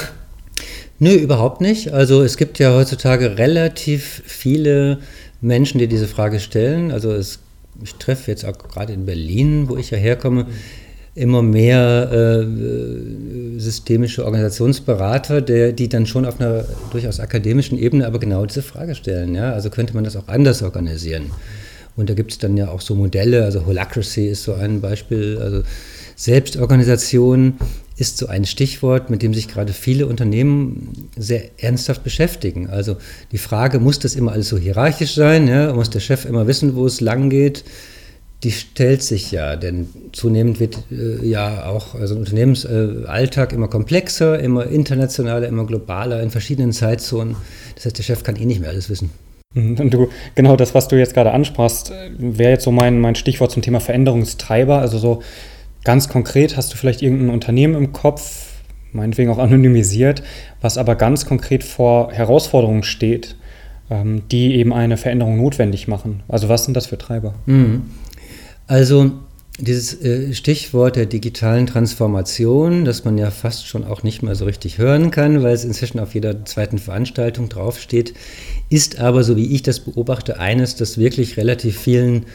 Nö, 0.99 1.09
überhaupt 1.09 1.59
nicht. 1.59 1.91
Also 1.91 2.21
es 2.21 2.37
gibt 2.37 2.59
ja 2.59 2.71
heutzutage 2.71 3.39
relativ 3.39 4.21
viele 4.27 4.99
Menschen, 5.41 5.79
die 5.79 5.87
diese 5.87 6.07
Frage 6.07 6.39
stellen. 6.39 6.91
Also 6.91 7.11
es 7.11 7.39
ich 7.83 7.95
treffe 7.95 8.31
jetzt 8.31 8.45
auch 8.45 8.57
gerade 8.57 8.93
in 8.93 9.05
Berlin, 9.05 9.69
wo 9.69 9.77
ich 9.77 9.91
ja 9.91 9.97
herkomme, 9.97 10.47
immer 11.13 11.41
mehr 11.41 12.09
äh, 12.11 13.59
systemische 13.59 14.23
Organisationsberater, 14.23 15.41
der, 15.41 15.73
die 15.73 15.89
dann 15.89 16.05
schon 16.05 16.25
auf 16.25 16.39
einer 16.39 16.65
durchaus 16.91 17.19
akademischen 17.19 17.77
Ebene 17.77 18.07
aber 18.07 18.19
genau 18.19 18.45
diese 18.45 18.61
Frage 18.61 18.95
stellen. 18.95 19.35
Ja? 19.35 19.51
Also 19.51 19.69
könnte 19.69 19.93
man 19.93 20.05
das 20.05 20.15
auch 20.15 20.27
anders 20.27 20.63
organisieren. 20.63 21.31
Und 21.97 22.09
da 22.09 22.13
gibt 22.13 22.31
es 22.31 22.37
dann 22.37 22.55
ja 22.55 22.69
auch 22.69 22.79
so 22.79 22.95
Modelle, 22.95 23.43
also 23.43 23.65
Holacracy 23.65 24.27
ist 24.27 24.43
so 24.43 24.53
ein 24.53 24.79
Beispiel, 24.79 25.37
also 25.41 25.63
Selbstorganisation 26.15 27.55
ist 28.01 28.17
so 28.17 28.25
ein 28.25 28.45
Stichwort, 28.45 29.11
mit 29.11 29.21
dem 29.21 29.35
sich 29.35 29.47
gerade 29.47 29.73
viele 29.73 30.07
Unternehmen 30.07 31.09
sehr 31.15 31.43
ernsthaft 31.59 32.03
beschäftigen. 32.03 32.67
Also 32.67 32.97
die 33.31 33.37
Frage, 33.37 33.79
muss 33.79 33.99
das 33.99 34.15
immer 34.15 34.31
alles 34.31 34.49
so 34.49 34.57
hierarchisch 34.57 35.13
sein? 35.13 35.47
Ja? 35.47 35.71
Muss 35.71 35.91
der 35.91 35.99
Chef 35.99 36.25
immer 36.25 36.47
wissen, 36.47 36.75
wo 36.75 36.87
es 36.87 36.99
lang 36.99 37.29
geht? 37.29 37.63
Die 38.43 38.51
stellt 38.51 39.03
sich 39.03 39.31
ja, 39.31 39.55
denn 39.55 39.87
zunehmend 40.13 40.59
wird 40.59 40.79
äh, 40.91 41.23
ja 41.23 41.67
auch 41.67 41.93
also 41.93 42.15
Unternehmensalltag 42.15 43.51
äh, 43.51 43.55
immer 43.55 43.67
komplexer, 43.67 44.39
immer 44.39 44.65
internationaler, 44.65 45.47
immer 45.47 45.67
globaler, 45.67 46.23
in 46.23 46.31
verschiedenen 46.31 46.73
Zeitzonen. 46.73 47.35
Das 47.75 47.85
heißt, 47.85 47.99
der 47.99 48.03
Chef 48.03 48.23
kann 48.23 48.35
eh 48.35 48.45
nicht 48.45 48.61
mehr 48.61 48.71
alles 48.71 48.89
wissen. 48.89 49.11
Mhm. 49.53 49.75
Und 49.77 49.93
du, 49.93 50.09
genau 50.33 50.55
das, 50.55 50.73
was 50.73 50.87
du 50.87 50.97
jetzt 50.97 51.13
gerade 51.13 51.33
ansprachst, 51.33 51.91
wäre 52.17 52.49
jetzt 52.49 52.63
so 52.63 52.71
mein, 52.71 52.99
mein 52.99 53.13
Stichwort 53.13 53.51
zum 53.51 53.61
Thema 53.61 53.79
Veränderungstreiber. 53.79 54.79
Also 54.79 54.97
so 54.97 55.21
ganz 55.83 56.09
konkret, 56.09 56.57
hast 56.57 56.73
du 56.73 56.77
vielleicht 56.77 57.01
irgendein 57.01 57.29
Unternehmen 57.29 57.75
im 57.75 57.91
Kopf, 57.91 58.47
meinetwegen 58.91 59.29
auch 59.31 59.37
anonymisiert, 59.37 60.23
was 60.61 60.77
aber 60.77 60.95
ganz 60.95 61.25
konkret 61.25 61.63
vor 61.63 62.11
Herausforderungen 62.11 62.83
steht, 62.83 63.35
ähm, 63.89 64.23
die 64.31 64.55
eben 64.55 64.73
eine 64.73 64.97
Veränderung 64.97 65.37
notwendig 65.37 65.87
machen. 65.87 66.23
Also 66.27 66.49
was 66.49 66.65
sind 66.65 66.75
das 66.75 66.87
für 66.87 66.97
Treiber? 66.97 67.35
Mhm. 67.45 67.83
Also 68.67 69.11
dieses 69.59 70.01
äh, 70.01 70.33
Stichwort 70.33 70.95
der 70.95 71.05
digitalen 71.05 71.67
Transformation, 71.67 72.85
das 72.85 73.05
man 73.05 73.17
ja 73.17 73.31
fast 73.31 73.67
schon 73.67 73.83
auch 73.83 74.01
nicht 74.01 74.23
mehr 74.23 74.35
so 74.35 74.45
richtig 74.45 74.77
hören 74.77 75.11
kann, 75.11 75.43
weil 75.43 75.53
es 75.53 75.65
inzwischen 75.65 75.99
auf 75.99 76.13
jeder 76.13 76.45
zweiten 76.45 76.79
Veranstaltung 76.79 77.49
draufsteht, 77.49 78.13
ist 78.69 78.99
aber, 78.99 79.23
so 79.23 79.35
wie 79.35 79.53
ich 79.53 79.61
das 79.61 79.81
beobachte, 79.81 80.39
eines, 80.39 80.75
das 80.75 80.97
wirklich 80.97 81.37
relativ 81.37 81.77
vielen 81.77 82.25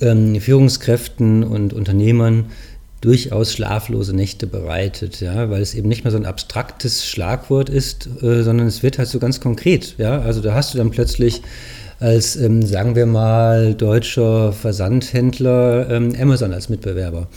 ähm, 0.00 0.40
Führungskräften 0.40 1.44
und 1.44 1.72
Unternehmern 1.72 2.46
durchaus 3.04 3.52
schlaflose 3.52 4.14
Nächte 4.16 4.46
bereitet, 4.46 5.20
ja, 5.20 5.50
weil 5.50 5.60
es 5.60 5.74
eben 5.74 5.88
nicht 5.88 6.04
mehr 6.04 6.10
so 6.10 6.16
ein 6.16 6.24
abstraktes 6.24 7.06
Schlagwort 7.06 7.68
ist, 7.68 8.08
äh, 8.22 8.42
sondern 8.42 8.66
es 8.66 8.82
wird 8.82 8.98
halt 8.98 9.08
so 9.08 9.18
ganz 9.18 9.40
konkret, 9.40 9.96
ja. 9.98 10.20
Also 10.20 10.40
da 10.40 10.54
hast 10.54 10.72
du 10.72 10.78
dann 10.78 10.90
plötzlich 10.90 11.42
als, 12.00 12.36
ähm, 12.36 12.62
sagen 12.62 12.96
wir 12.96 13.06
mal, 13.06 13.74
deutscher 13.74 14.52
Versandhändler 14.52 15.90
ähm, 15.90 16.14
Amazon 16.18 16.52
als 16.52 16.68
Mitbewerber. 16.68 17.28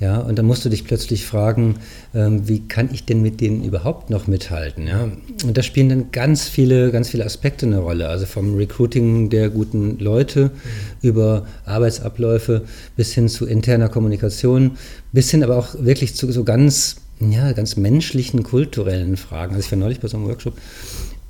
Ja, 0.00 0.18
und 0.18 0.38
dann 0.38 0.46
musst 0.46 0.64
du 0.64 0.68
dich 0.68 0.84
plötzlich 0.84 1.24
fragen, 1.24 1.76
ähm, 2.14 2.48
wie 2.48 2.66
kann 2.66 2.88
ich 2.92 3.04
denn 3.04 3.22
mit 3.22 3.40
denen 3.40 3.64
überhaupt 3.64 4.10
noch 4.10 4.26
mithalten? 4.26 4.86
Ja? 4.86 5.08
Und 5.44 5.56
da 5.56 5.62
spielen 5.62 5.88
dann 5.88 6.10
ganz 6.10 6.48
viele, 6.48 6.90
ganz 6.90 7.08
viele 7.08 7.24
Aspekte 7.24 7.66
eine 7.66 7.78
Rolle. 7.78 8.08
Also 8.08 8.26
vom 8.26 8.56
Recruiting 8.56 9.30
der 9.30 9.50
guten 9.50 9.98
Leute 9.98 10.50
mhm. 10.52 11.08
über 11.08 11.46
Arbeitsabläufe 11.64 12.62
bis 12.96 13.12
hin 13.12 13.28
zu 13.28 13.46
interner 13.46 13.88
Kommunikation, 13.88 14.72
bis 15.12 15.30
hin 15.30 15.44
aber 15.44 15.56
auch 15.56 15.74
wirklich 15.78 16.14
zu 16.14 16.30
so 16.32 16.44
ganz, 16.44 16.96
ja, 17.20 17.52
ganz 17.52 17.76
menschlichen, 17.76 18.42
kulturellen 18.42 19.16
Fragen. 19.16 19.54
Also 19.54 19.66
ich 19.66 19.72
war 19.72 19.78
neulich 19.78 20.00
bei 20.00 20.08
so 20.08 20.16
einem 20.16 20.26
Workshop, 20.26 20.54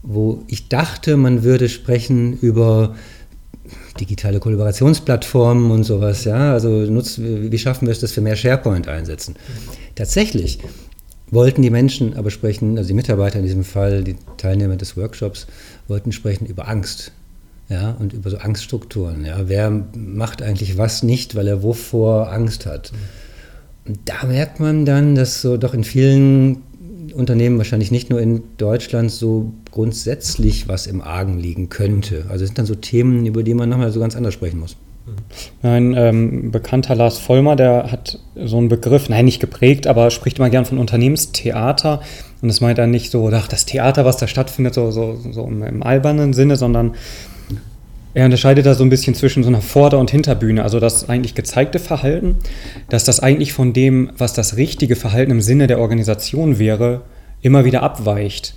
wo 0.03 0.43
ich 0.49 0.69
dachte, 0.69 1.17
man 1.17 1.45
würde 1.45 1.69
sprechen 1.69 2.39
über 2.39 2.95
digitale 4.01 4.41
Kollaborationsplattformen 4.41 5.71
und 5.71 5.85
sowas, 5.85 6.25
ja, 6.25 6.53
also 6.53 6.69
nutz, 6.69 7.19
wie 7.19 7.59
schaffen 7.59 7.87
wir 7.87 7.93
es, 7.93 8.01
dass 8.01 8.15
wir 8.17 8.23
mehr 8.23 8.37
SharePoint 8.37 8.89
einsetzen? 8.89 9.37
Tatsächlich 9.95 10.59
wollten 11.31 11.63
die 11.63 11.71
Menschen 11.71 12.17
aber 12.17 12.31
sprechen, 12.31 12.77
also 12.79 12.89
die 12.89 12.95
Mitarbeiter 12.95 13.39
in 13.39 13.45
diesem 13.45 13.65
Fall, 13.65 14.05
die 14.05 14.17
Teilnehmer 14.37 14.77
des 14.77 14.97
Workshops, 14.97 15.47
wollten 15.89 16.13
sprechen 16.13 16.47
über 16.47 16.69
Angst, 16.69 17.13
ja, 17.69 17.93
und 17.93 18.13
über 18.13 18.31
so 18.31 18.39
Angststrukturen, 18.39 19.25
ja, 19.25 19.49
wer 19.49 19.71
macht 19.97 20.43
eigentlich 20.43 20.77
was 20.77 21.03
nicht, 21.03 21.35
weil 21.35 21.49
er 21.49 21.63
wovor 21.63 22.33
Angst 22.33 22.67
hat? 22.67 22.93
Und 23.87 23.99
da 24.07 24.27
merkt 24.27 24.61
man 24.61 24.85
dann, 24.85 25.15
dass 25.15 25.43
so 25.43 25.57
doch 25.57 25.75
in 25.75 25.85
vielen 25.85 26.63
Unternehmen, 27.15 27.59
wahrscheinlich 27.59 27.91
nicht 27.91 28.11
nur 28.11 28.21
in 28.21 28.43
Deutschland, 28.57 29.11
so 29.11 29.53
grundsätzlich 29.71 30.69
was 30.69 30.87
im 30.87 31.01
Argen 31.01 31.39
liegen 31.39 31.69
könnte. 31.69 32.27
Also 32.29 32.45
es 32.45 32.49
sind 32.49 32.59
dann 32.59 32.67
so 32.67 32.75
Themen, 32.75 33.27
über 33.27 33.43
die 33.43 33.55
man 33.55 33.69
nochmal 33.69 33.91
so 33.91 34.01
ganz 34.01 34.17
anders 34.17 34.35
sprechen 34.35 34.61
muss. 34.61 34.77
Ein 35.63 35.95
ähm, 35.97 36.51
bekannter 36.51 36.95
Lars 36.95 37.19
Vollmer, 37.19 37.57
der 37.57 37.91
hat 37.93 38.19
so 38.37 38.57
einen 38.57 38.69
Begriff, 38.69 39.09
nein, 39.09 39.27
nicht 39.27 39.41
geprägt, 39.41 39.87
aber 39.87 40.11
spricht 40.11 40.39
immer 40.39 40.49
gern 40.49 40.65
von 40.65 40.79
Unternehmenstheater. 40.79 42.01
Und 42.41 42.49
das 42.49 42.61
meint 42.61 42.79
er 42.79 42.87
nicht 42.87 43.11
so, 43.11 43.29
ach, 43.33 43.49
das 43.49 43.67
Theater, 43.67 44.05
was 44.05 44.17
da 44.17 44.27
stattfindet, 44.27 44.75
so, 44.75 44.91
so, 44.91 45.19
so 45.31 45.45
im, 45.45 45.63
im 45.63 45.83
albernen 45.83 46.33
Sinne, 46.33 46.57
sondern 46.57 46.95
er 48.15 48.25
unterscheidet 48.25 48.65
da 48.65 48.75
so 48.75 48.85
ein 48.85 48.91
bisschen 48.91 49.15
zwischen 49.15 49.43
so 49.43 49.49
einer 49.49 49.61
Vorder- 49.61 49.99
und 49.99 50.11
Hinterbühne, 50.11 50.63
also 50.63 50.79
das 50.79 51.09
eigentlich 51.09 51.35
gezeigte 51.35 51.81
Verhalten, 51.81 52.37
dass 52.89 53.05
das 53.05 53.21
eigentlich 53.21 53.53
von 53.53 53.73
dem, 53.73 54.11
was 54.17 54.33
das 54.33 54.57
richtige 54.57 54.95
Verhalten 54.95 55.33
im 55.33 55.41
Sinne 55.41 55.67
der 55.67 55.81
Organisation 55.81 56.61
wäre, 56.61 57.03
immer 57.43 57.65
wieder 57.65 57.83
abweicht. 57.83 58.55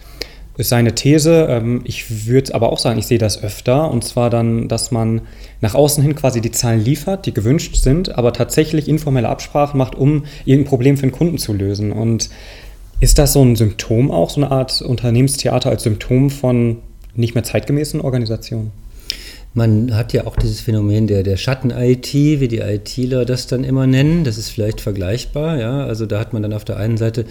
Ist 0.57 0.69
seine 0.69 0.95
These, 0.95 1.47
ähm, 1.49 1.81
ich 1.83 2.25
würde 2.25 2.55
aber 2.55 2.71
auch 2.71 2.79
sagen, 2.79 2.97
ich 2.97 3.05
sehe 3.05 3.19
das 3.19 3.43
öfter, 3.43 3.91
und 3.91 4.03
zwar 4.03 4.31
dann, 4.31 4.67
dass 4.67 4.91
man 4.91 5.21
nach 5.61 5.75
außen 5.75 6.01
hin 6.01 6.15
quasi 6.15 6.41
die 6.41 6.51
Zahlen 6.51 6.83
liefert, 6.83 7.25
die 7.27 7.33
gewünscht 7.33 7.75
sind, 7.75 8.17
aber 8.17 8.33
tatsächlich 8.33 8.87
informelle 8.87 9.29
Absprachen 9.29 9.77
macht, 9.77 9.93
um 9.93 10.25
irgendein 10.45 10.69
Problem 10.69 10.97
für 10.97 11.05
den 11.05 11.11
Kunden 11.11 11.37
zu 11.37 11.53
lösen. 11.53 11.91
Und 11.91 12.29
ist 12.99 13.19
das 13.19 13.33
so 13.33 13.43
ein 13.43 13.55
Symptom 13.55 14.09
auch, 14.09 14.31
so 14.31 14.41
eine 14.41 14.49
Art 14.49 14.81
Unternehmenstheater 14.81 15.69
als 15.69 15.83
Symptom 15.83 16.31
von 16.31 16.77
nicht 17.15 17.35
mehr 17.35 17.43
zeitgemäßen 17.43 18.01
Organisationen? 18.01 18.71
Man 19.57 19.95
hat 19.97 20.13
ja 20.13 20.27
auch 20.27 20.35
dieses 20.35 20.59
Phänomen 20.61 21.07
der, 21.07 21.23
der 21.23 21.35
Schatten-IT, 21.35 22.13
wie 22.13 22.47
die 22.47 22.59
ITler 22.59 23.25
das 23.25 23.47
dann 23.47 23.63
immer 23.63 23.87
nennen. 23.87 24.23
Das 24.23 24.37
ist 24.37 24.49
vielleicht 24.49 24.81
vergleichbar. 24.81 25.57
Ja? 25.57 25.83
Also 25.83 26.05
da 26.05 26.19
hat 26.19 26.31
man 26.31 26.43
dann 26.43 26.53
auf 26.53 26.63
der 26.63 26.77
einen 26.77 26.97
Seite 26.97 27.25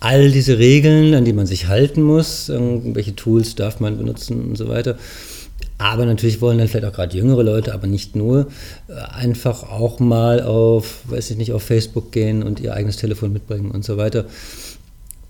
all 0.00 0.30
diese 0.30 0.58
Regeln, 0.58 1.12
an 1.12 1.26
die 1.26 1.34
man 1.34 1.44
sich 1.44 1.68
halten 1.68 2.00
muss. 2.00 2.48
Welche 2.50 3.14
Tools 3.14 3.56
darf 3.56 3.78
man 3.78 3.98
benutzen 3.98 4.42
und 4.48 4.56
so 4.56 4.68
weiter. 4.68 4.96
Aber 5.76 6.06
natürlich 6.06 6.40
wollen 6.40 6.56
dann 6.56 6.68
vielleicht 6.68 6.86
auch 6.86 6.94
gerade 6.94 7.14
jüngere 7.14 7.42
Leute, 7.42 7.74
aber 7.74 7.86
nicht 7.86 8.16
nur, 8.16 8.46
äh, 8.88 8.94
einfach 9.14 9.62
auch 9.62 10.00
mal 10.00 10.42
auf, 10.42 11.00
weiß 11.04 11.30
ich 11.32 11.36
nicht, 11.36 11.52
auf 11.52 11.62
Facebook 11.62 12.10
gehen 12.10 12.42
und 12.42 12.58
ihr 12.58 12.72
eigenes 12.72 12.96
Telefon 12.96 13.34
mitbringen 13.34 13.70
und 13.70 13.84
so 13.84 13.98
weiter 13.98 14.24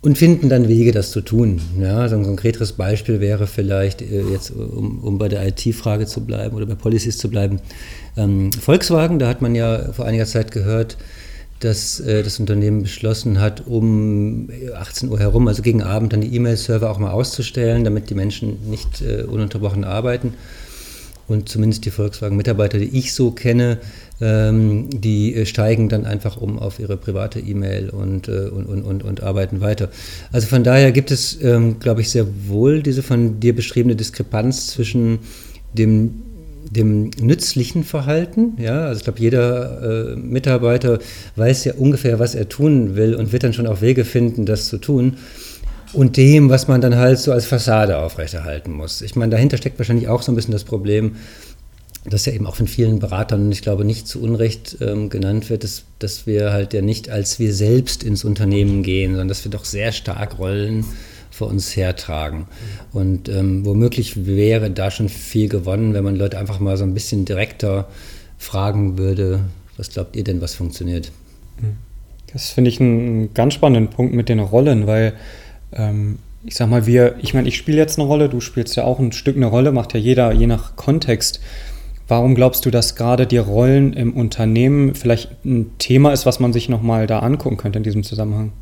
und 0.02 0.18
finden 0.18 0.48
dann 0.48 0.68
Wege, 0.68 0.92
das 0.92 1.10
zu 1.10 1.20
tun. 1.20 1.60
Ja, 1.80 2.08
so 2.08 2.16
ein 2.16 2.24
konkreteres 2.24 2.72
Beispiel 2.72 3.20
wäre 3.20 3.46
vielleicht, 3.46 4.02
äh, 4.02 4.22
jetzt 4.30 4.50
um, 4.50 5.00
um 5.00 5.18
bei 5.18 5.28
der 5.28 5.46
IT-Frage 5.46 6.06
zu 6.06 6.24
bleiben 6.24 6.56
oder 6.56 6.66
bei 6.66 6.74
Policies 6.74 7.18
zu 7.18 7.28
bleiben, 7.28 7.60
ähm, 8.16 8.52
Volkswagen, 8.52 9.18
da 9.18 9.28
hat 9.28 9.42
man 9.42 9.54
ja 9.54 9.92
vor 9.92 10.04
einiger 10.04 10.26
Zeit 10.26 10.52
gehört, 10.52 10.96
dass 11.60 12.00
äh, 12.00 12.22
das 12.22 12.38
Unternehmen 12.38 12.82
beschlossen 12.82 13.40
hat, 13.40 13.66
um 13.66 14.48
18 14.74 15.08
Uhr 15.08 15.18
herum, 15.18 15.48
also 15.48 15.62
gegen 15.62 15.82
Abend, 15.82 16.12
dann 16.12 16.20
die 16.20 16.34
E-Mail-Server 16.34 16.90
auch 16.90 16.98
mal 16.98 17.10
auszustellen, 17.10 17.84
damit 17.84 18.10
die 18.10 18.14
Menschen 18.14 18.58
nicht 18.68 19.02
äh, 19.02 19.22
ununterbrochen 19.22 19.84
arbeiten. 19.84 20.34
Und 21.28 21.48
zumindest 21.48 21.84
die 21.84 21.90
Volkswagen-Mitarbeiter, 21.90 22.78
die 22.78 22.96
ich 22.96 23.12
so 23.12 23.32
kenne, 23.32 23.78
ähm, 24.20 24.88
die 24.90 25.34
äh, 25.34 25.46
steigen 25.46 25.88
dann 25.88 26.06
einfach 26.06 26.36
um 26.36 26.58
auf 26.58 26.78
ihre 26.78 26.96
private 26.96 27.40
E-Mail 27.40 27.90
und, 27.90 28.28
äh, 28.28 28.48
und, 28.48 28.66
und, 28.66 28.82
und, 28.82 29.02
und, 29.02 29.22
arbeiten 29.22 29.60
weiter. 29.60 29.90
Also 30.32 30.46
von 30.46 30.62
daher 30.62 30.92
gibt 30.92 31.10
es, 31.10 31.42
ähm, 31.42 31.78
glaube 31.80 32.00
ich, 32.00 32.10
sehr 32.10 32.26
wohl 32.46 32.82
diese 32.82 33.02
von 33.02 33.40
dir 33.40 33.54
beschriebene 33.54 33.96
Diskrepanz 33.96 34.68
zwischen 34.68 35.18
dem 35.74 36.22
dem 36.68 37.10
nützlichen 37.20 37.84
Verhalten. 37.84 38.54
Ja, 38.58 38.86
also 38.86 38.98
ich 38.98 39.04
glaube, 39.04 39.20
jeder 39.20 40.14
äh, 40.14 40.16
Mitarbeiter 40.16 40.98
weiß 41.36 41.64
ja 41.64 41.74
ungefähr, 41.74 42.18
was 42.18 42.34
er 42.34 42.48
tun 42.48 42.96
will 42.96 43.14
und 43.14 43.32
wird 43.32 43.44
dann 43.44 43.52
schon 43.52 43.68
auch 43.68 43.82
Wege 43.82 44.04
finden, 44.04 44.46
das 44.46 44.66
zu 44.66 44.78
tun 44.78 45.16
und 45.92 46.16
dem, 46.16 46.50
was 46.50 46.68
man 46.68 46.80
dann 46.80 46.96
halt 46.96 47.18
so 47.18 47.32
als 47.32 47.46
Fassade 47.46 47.98
aufrechterhalten 47.98 48.72
muss. 48.72 49.02
Ich 49.02 49.16
meine, 49.16 49.30
dahinter 49.30 49.56
steckt 49.56 49.78
wahrscheinlich 49.78 50.08
auch 50.08 50.22
so 50.22 50.32
ein 50.32 50.34
bisschen 50.34 50.52
das 50.52 50.64
Problem, 50.64 51.16
das 52.04 52.26
ja 52.26 52.32
eben 52.32 52.46
auch 52.46 52.56
von 52.56 52.68
vielen 52.68 52.98
Beratern, 52.98 53.50
ich 53.50 53.62
glaube 53.62 53.84
nicht 53.84 54.06
zu 54.06 54.22
Unrecht 54.22 54.78
ähm, 54.80 55.08
genannt 55.08 55.50
wird, 55.50 55.64
dass, 55.64 55.84
dass 55.98 56.26
wir 56.26 56.52
halt 56.52 56.72
ja 56.72 56.82
nicht 56.82 57.10
als 57.10 57.38
wir 57.38 57.52
selbst 57.52 58.04
ins 58.04 58.24
Unternehmen 58.24 58.82
gehen, 58.82 59.12
sondern 59.12 59.28
dass 59.28 59.44
wir 59.44 59.50
doch 59.50 59.64
sehr 59.64 59.92
stark 59.92 60.38
Rollen 60.38 60.84
vor 61.30 61.48
uns 61.48 61.76
hertragen. 61.76 62.46
Und 62.92 63.28
ähm, 63.28 63.64
womöglich 63.66 64.26
wäre 64.26 64.70
da 64.70 64.90
schon 64.90 65.08
viel 65.08 65.48
gewonnen, 65.48 65.94
wenn 65.94 66.04
man 66.04 66.16
Leute 66.16 66.38
einfach 66.38 66.60
mal 66.60 66.76
so 66.76 66.84
ein 66.84 66.94
bisschen 66.94 67.24
direkter 67.24 67.88
fragen 68.38 68.98
würde, 68.98 69.40
was 69.76 69.90
glaubt 69.90 70.16
ihr 70.16 70.24
denn, 70.24 70.40
was 70.40 70.54
funktioniert? 70.54 71.12
Das 72.32 72.50
finde 72.50 72.70
ich 72.70 72.80
einen 72.80 73.34
ganz 73.34 73.54
spannenden 73.54 73.90
Punkt 73.90 74.14
mit 74.14 74.28
den 74.28 74.40
Rollen, 74.40 74.86
weil 74.86 75.14
ähm, 75.76 76.18
ich 76.44 76.54
sag 76.54 76.68
mal, 76.68 76.86
wir, 76.86 77.16
ich 77.20 77.34
meine, 77.34 77.48
ich 77.48 77.56
spiele 77.56 77.78
jetzt 77.78 77.98
eine 77.98 78.06
Rolle, 78.06 78.28
du 78.28 78.40
spielst 78.40 78.76
ja 78.76 78.84
auch 78.84 78.98
ein 78.98 79.12
Stück 79.12 79.36
eine 79.36 79.46
Rolle, 79.46 79.72
macht 79.72 79.94
ja 79.94 80.00
jeder 80.00 80.32
je 80.32 80.46
nach 80.46 80.76
Kontext. 80.76 81.40
Warum 82.08 82.36
glaubst 82.36 82.64
du, 82.64 82.70
dass 82.70 82.94
gerade 82.94 83.26
die 83.26 83.38
Rollen 83.38 83.92
im 83.92 84.12
Unternehmen 84.12 84.94
vielleicht 84.94 85.44
ein 85.44 85.72
Thema 85.78 86.12
ist, 86.12 86.24
was 86.24 86.38
man 86.38 86.52
sich 86.52 86.68
nochmal 86.68 87.08
da 87.08 87.18
angucken 87.18 87.56
könnte 87.56 87.78
in 87.78 87.82
diesem 87.82 88.04
Zusammenhang? 88.04 88.52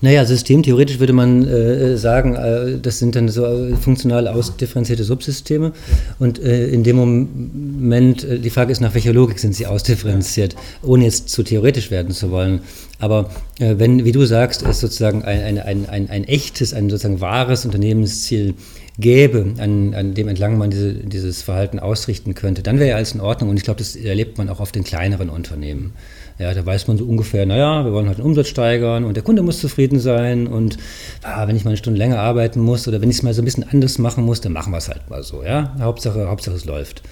Naja, 0.00 0.24
systemtheoretisch 0.24 0.98
würde 0.98 1.12
man 1.12 1.46
äh, 1.46 1.96
sagen, 1.96 2.34
äh, 2.34 2.78
das 2.80 2.98
sind 2.98 3.16
dann 3.16 3.28
so 3.28 3.44
äh, 3.44 3.76
funktional 3.76 4.28
ausdifferenzierte 4.28 5.04
Subsysteme. 5.04 5.72
Und 6.18 6.38
äh, 6.38 6.68
in 6.68 6.84
dem 6.84 6.96
Moment, 6.96 8.24
äh, 8.24 8.38
die 8.38 8.50
Frage 8.50 8.72
ist, 8.72 8.80
nach 8.80 8.94
welcher 8.94 9.12
Logik 9.12 9.38
sind 9.38 9.54
sie 9.54 9.66
ausdifferenziert, 9.66 10.56
ohne 10.82 11.04
jetzt 11.04 11.28
zu 11.28 11.42
theoretisch 11.42 11.90
werden 11.90 12.12
zu 12.12 12.30
wollen. 12.30 12.60
Aber 12.98 13.30
äh, 13.58 13.74
wenn, 13.78 14.04
wie 14.04 14.12
du 14.12 14.24
sagst, 14.24 14.62
es 14.62 14.80
sozusagen 14.80 15.22
ein, 15.22 15.58
ein, 15.58 15.88
ein, 15.88 16.10
ein, 16.10 16.24
echtes, 16.24 16.74
ein 16.74 16.90
sozusagen 16.90 17.20
wahres 17.20 17.64
Unternehmensziel 17.64 18.54
gäbe, 18.98 19.54
an, 19.58 19.94
an 19.94 20.14
dem 20.14 20.28
entlang 20.28 20.56
man 20.56 20.70
diese, 20.70 20.94
dieses 20.94 21.42
Verhalten 21.42 21.78
ausrichten 21.78 22.34
könnte, 22.34 22.62
dann 22.62 22.78
wäre 22.78 22.90
ja 22.90 22.96
alles 22.96 23.12
in 23.12 23.20
Ordnung. 23.20 23.50
Und 23.50 23.56
ich 23.56 23.64
glaube, 23.64 23.78
das 23.78 23.96
erlebt 23.96 24.38
man 24.38 24.48
auch 24.48 24.60
auf 24.60 24.72
den 24.72 24.84
kleineren 24.84 25.30
Unternehmen. 25.30 25.94
Ja, 26.38 26.52
da 26.52 26.66
weiß 26.66 26.88
man 26.88 26.98
so 26.98 27.04
ungefähr, 27.04 27.46
naja, 27.46 27.84
wir 27.84 27.92
wollen 27.92 28.08
halt 28.08 28.18
den 28.18 28.24
Umsatz 28.24 28.48
steigern 28.48 29.04
und 29.04 29.14
der 29.14 29.22
Kunde 29.22 29.42
muss 29.42 29.60
zufrieden 29.60 30.00
sein 30.00 30.48
und 30.48 30.78
ah, 31.22 31.46
wenn 31.46 31.54
ich 31.54 31.64
mal 31.64 31.70
eine 31.70 31.76
Stunde 31.76 31.98
länger 31.98 32.18
arbeiten 32.18 32.60
muss 32.60 32.88
oder 32.88 33.00
wenn 33.00 33.08
ich 33.08 33.18
es 33.18 33.22
mal 33.22 33.32
so 33.32 33.42
ein 33.42 33.44
bisschen 33.44 33.62
anders 33.62 33.98
machen 33.98 34.24
muss, 34.24 34.40
dann 34.40 34.52
machen 34.52 34.72
wir 34.72 34.78
es 34.78 34.88
halt 34.88 35.08
mal 35.08 35.22
so. 35.22 35.44
Ja? 35.44 35.76
Hauptsache, 35.78 36.28
Hauptsache 36.28 36.56
es 36.56 36.64
läuft. 36.64 37.02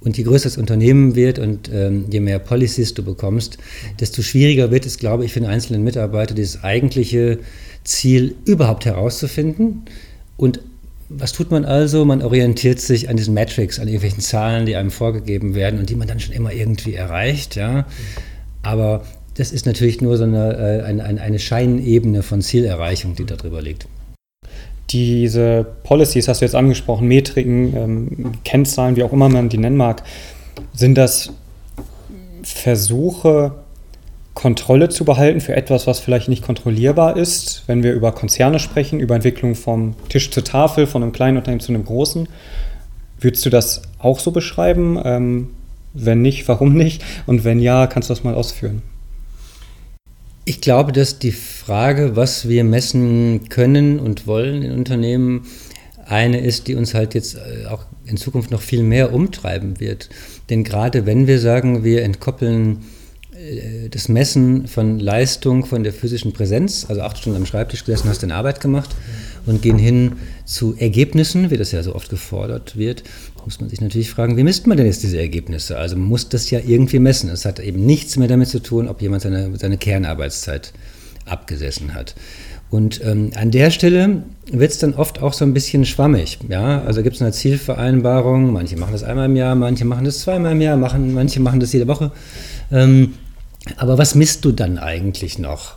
Und 0.00 0.16
je 0.16 0.24
größer 0.24 0.44
das 0.44 0.58
Unternehmen 0.58 1.14
wird 1.14 1.38
und 1.38 1.70
ähm, 1.72 2.06
je 2.10 2.20
mehr 2.20 2.38
Policies 2.38 2.94
du 2.94 3.02
bekommst, 3.02 3.58
desto 3.98 4.22
schwieriger 4.22 4.70
wird 4.70 4.86
es, 4.86 4.98
glaube 4.98 5.24
ich, 5.24 5.32
für 5.32 5.40
den 5.40 5.48
einzelnen 5.48 5.82
Mitarbeiter, 5.82 6.34
dieses 6.34 6.62
eigentliche 6.62 7.38
Ziel 7.84 8.34
überhaupt 8.44 8.84
herauszufinden. 8.84 9.82
Und 10.36 10.60
was 11.10 11.32
tut 11.32 11.50
man 11.50 11.64
also? 11.64 12.04
Man 12.04 12.22
orientiert 12.22 12.80
sich 12.80 13.10
an 13.10 13.16
diesen 13.16 13.34
Metrics, 13.34 13.78
an 13.78 13.88
irgendwelchen 13.88 14.20
Zahlen, 14.20 14.64
die 14.64 14.76
einem 14.76 14.90
vorgegeben 14.90 15.54
werden 15.54 15.80
und 15.80 15.90
die 15.90 15.96
man 15.96 16.08
dann 16.08 16.20
schon 16.20 16.34
immer 16.34 16.52
irgendwie 16.52 16.94
erreicht. 16.94 17.56
Ja? 17.56 17.86
Aber 18.62 19.02
das 19.34 19.52
ist 19.52 19.66
natürlich 19.66 20.00
nur 20.00 20.16
so 20.16 20.24
eine, 20.24 20.82
äh, 20.82 20.82
eine, 20.82 21.20
eine 21.20 21.38
Scheinebene 21.38 22.22
von 22.22 22.42
Zielerreichung, 22.42 23.14
die 23.14 23.24
da 23.24 23.36
drüber 23.36 23.62
liegt. 23.62 23.86
Diese 24.90 25.64
Policies 25.84 26.26
hast 26.26 26.40
du 26.40 26.44
jetzt 26.44 26.54
angesprochen, 26.54 27.06
Metriken, 27.06 27.76
ähm, 27.76 28.32
Kennzahlen, 28.44 28.96
wie 28.96 29.04
auch 29.04 29.12
immer 29.12 29.28
man 29.28 29.48
die 29.48 29.58
nennen 29.58 29.76
mag. 29.76 30.02
Sind 30.74 30.96
das 30.96 31.32
Versuche, 32.42 33.52
Kontrolle 34.34 34.88
zu 34.88 35.04
behalten 35.04 35.40
für 35.40 35.54
etwas, 35.54 35.86
was 35.86 36.00
vielleicht 36.00 36.28
nicht 36.28 36.42
kontrollierbar 36.42 37.16
ist, 37.16 37.64
wenn 37.66 37.82
wir 37.82 37.92
über 37.92 38.12
Konzerne 38.12 38.58
sprechen, 38.58 38.98
über 38.98 39.14
Entwicklung 39.14 39.54
vom 39.54 39.94
Tisch 40.08 40.30
zur 40.30 40.44
Tafel, 40.44 40.86
von 40.86 41.02
einem 41.02 41.12
kleinen 41.12 41.36
Unternehmen 41.36 41.60
zu 41.60 41.72
einem 41.72 41.84
großen? 41.84 42.28
Würdest 43.20 43.44
du 43.44 43.50
das 43.50 43.82
auch 43.98 44.18
so 44.18 44.30
beschreiben? 44.30 44.98
Ähm, 45.04 45.50
wenn 45.92 46.22
nicht, 46.22 46.46
warum 46.48 46.74
nicht? 46.74 47.02
Und 47.26 47.44
wenn 47.44 47.60
ja, 47.60 47.86
kannst 47.86 48.10
du 48.10 48.14
das 48.14 48.24
mal 48.24 48.34
ausführen? 48.34 48.82
Ich 50.44 50.60
glaube, 50.60 50.92
dass 50.92 51.18
die 51.18 51.32
Frage, 51.32 52.16
was 52.16 52.48
wir 52.48 52.64
messen 52.64 53.48
können 53.48 54.00
und 54.00 54.26
wollen 54.26 54.62
in 54.62 54.72
Unternehmen, 54.72 55.46
eine 56.06 56.40
ist, 56.40 56.66
die 56.66 56.74
uns 56.74 56.94
halt 56.94 57.14
jetzt 57.14 57.36
äh, 57.36 57.66
auch 57.66 57.84
in 58.04 58.16
Zukunft 58.16 58.50
noch 58.50 58.60
viel 58.60 58.82
mehr 58.82 59.12
umtreiben 59.12 59.78
wird. 59.78 60.08
Denn 60.48 60.64
gerade 60.64 61.06
wenn 61.06 61.26
wir 61.26 61.38
sagen, 61.38 61.84
wir 61.84 62.02
entkoppeln 62.02 62.78
äh, 63.32 63.88
das 63.88 64.08
Messen 64.08 64.66
von 64.66 64.98
Leistung 64.98 65.64
von 65.64 65.84
der 65.84 65.92
physischen 65.92 66.32
Präsenz, 66.32 66.86
also 66.88 67.02
acht 67.02 67.18
Stunden 67.18 67.38
am 67.38 67.46
Schreibtisch 67.46 67.84
gesessen, 67.84 68.08
hast 68.08 68.22
deine 68.22 68.34
Arbeit 68.34 68.60
gemacht 68.60 68.90
und 69.46 69.62
gehen 69.62 69.78
hin 69.78 70.12
zu 70.44 70.74
Ergebnissen, 70.76 71.50
wie 71.50 71.56
das 71.56 71.72
ja 71.72 71.82
so 71.82 71.94
oft 71.94 72.10
gefordert 72.10 72.76
wird, 72.76 73.04
muss 73.44 73.60
man 73.60 73.70
sich 73.70 73.80
natürlich 73.80 74.10
fragen, 74.10 74.36
wie 74.36 74.42
misst 74.42 74.66
man 74.66 74.76
denn 74.76 74.86
jetzt 74.86 75.02
diese 75.02 75.18
Ergebnisse? 75.18 75.76
Also 75.78 75.96
man 75.96 76.08
muss 76.08 76.28
das 76.28 76.50
ja 76.50 76.60
irgendwie 76.64 76.98
messen. 76.98 77.30
Es 77.30 77.44
hat 77.44 77.60
eben 77.60 77.84
nichts 77.84 78.16
mehr 78.16 78.28
damit 78.28 78.48
zu 78.48 78.60
tun, 78.60 78.88
ob 78.88 79.02
jemand 79.02 79.22
seine, 79.22 79.56
seine 79.56 79.78
Kernarbeitszeit 79.78 80.72
abgesessen 81.26 81.94
hat. 81.94 82.14
Und 82.70 83.04
ähm, 83.04 83.30
an 83.34 83.50
der 83.50 83.70
Stelle 83.70 84.22
wird 84.50 84.70
es 84.70 84.78
dann 84.78 84.94
oft 84.94 85.20
auch 85.20 85.32
so 85.32 85.44
ein 85.44 85.52
bisschen 85.52 85.84
schwammig. 85.84 86.38
Ja? 86.48 86.82
Also 86.82 87.02
gibt 87.02 87.16
es 87.16 87.22
eine 87.22 87.32
Zielvereinbarung, 87.32 88.52
manche 88.52 88.76
machen 88.76 88.92
das 88.92 89.02
einmal 89.02 89.26
im 89.26 89.36
Jahr, 89.36 89.54
manche 89.56 89.84
machen 89.84 90.04
das 90.04 90.20
zweimal 90.20 90.52
im 90.52 90.60
Jahr, 90.60 90.76
machen, 90.76 91.12
manche 91.12 91.40
machen 91.40 91.58
das 91.58 91.72
jede 91.72 91.88
Woche. 91.88 92.12
Ähm, 92.70 93.14
aber 93.76 93.98
was 93.98 94.14
misst 94.14 94.44
du 94.44 94.52
dann 94.52 94.78
eigentlich 94.78 95.38
noch? 95.38 95.76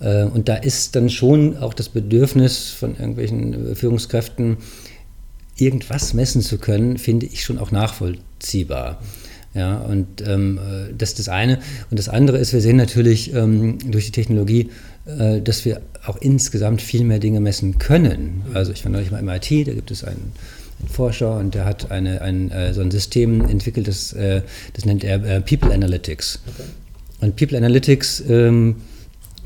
Äh, 0.00 0.24
und 0.24 0.48
da 0.48 0.54
ist 0.54 0.94
dann 0.94 1.10
schon 1.10 1.56
auch 1.58 1.74
das 1.74 1.88
Bedürfnis 1.88 2.70
von 2.70 2.94
irgendwelchen 2.94 3.74
Führungskräften, 3.74 4.58
irgendwas 5.58 6.14
messen 6.14 6.42
zu 6.42 6.58
können, 6.58 6.98
finde 6.98 7.26
ich 7.26 7.44
schon 7.44 7.58
auch 7.58 7.70
nachvollziehbar. 7.70 9.00
Ja, 9.54 9.78
und 9.78 10.22
ähm, 10.26 10.58
äh, 10.58 10.94
das 10.96 11.10
ist 11.10 11.18
das 11.18 11.28
eine. 11.28 11.58
Und 11.90 11.98
das 11.98 12.08
andere 12.08 12.38
ist, 12.38 12.52
wir 12.52 12.60
sehen 12.60 12.76
natürlich 12.76 13.34
ähm, 13.34 13.78
durch 13.90 14.06
die 14.06 14.12
Technologie, 14.12 14.70
äh, 15.06 15.40
dass 15.40 15.64
wir 15.64 15.80
auch 16.06 16.16
insgesamt 16.18 16.82
viel 16.82 17.04
mehr 17.04 17.18
Dinge 17.18 17.40
messen 17.40 17.78
können. 17.78 18.42
Also 18.54 18.72
ich 18.72 18.84
war 18.84 18.92
neulich 18.92 19.10
mal 19.10 19.18
im 19.18 19.28
IT, 19.28 19.50
da 19.66 19.72
gibt 19.72 19.90
es 19.90 20.04
einen, 20.04 20.32
einen 20.80 20.88
Forscher 20.88 21.38
und 21.38 21.54
der 21.54 21.64
hat 21.64 21.90
eine, 21.90 22.20
ein, 22.20 22.50
äh, 22.50 22.72
so 22.74 22.82
ein 22.82 22.90
System 22.90 23.40
entwickelt, 23.48 23.88
das, 23.88 24.12
äh, 24.12 24.42
das 24.74 24.84
nennt 24.84 25.02
er 25.02 25.24
äh, 25.24 25.40
People 25.40 25.72
Analytics. 25.72 26.40
Okay. 26.46 26.68
Und 27.20 27.36
People 27.36 27.56
Analytics 27.56 28.22
ähm, 28.28 28.76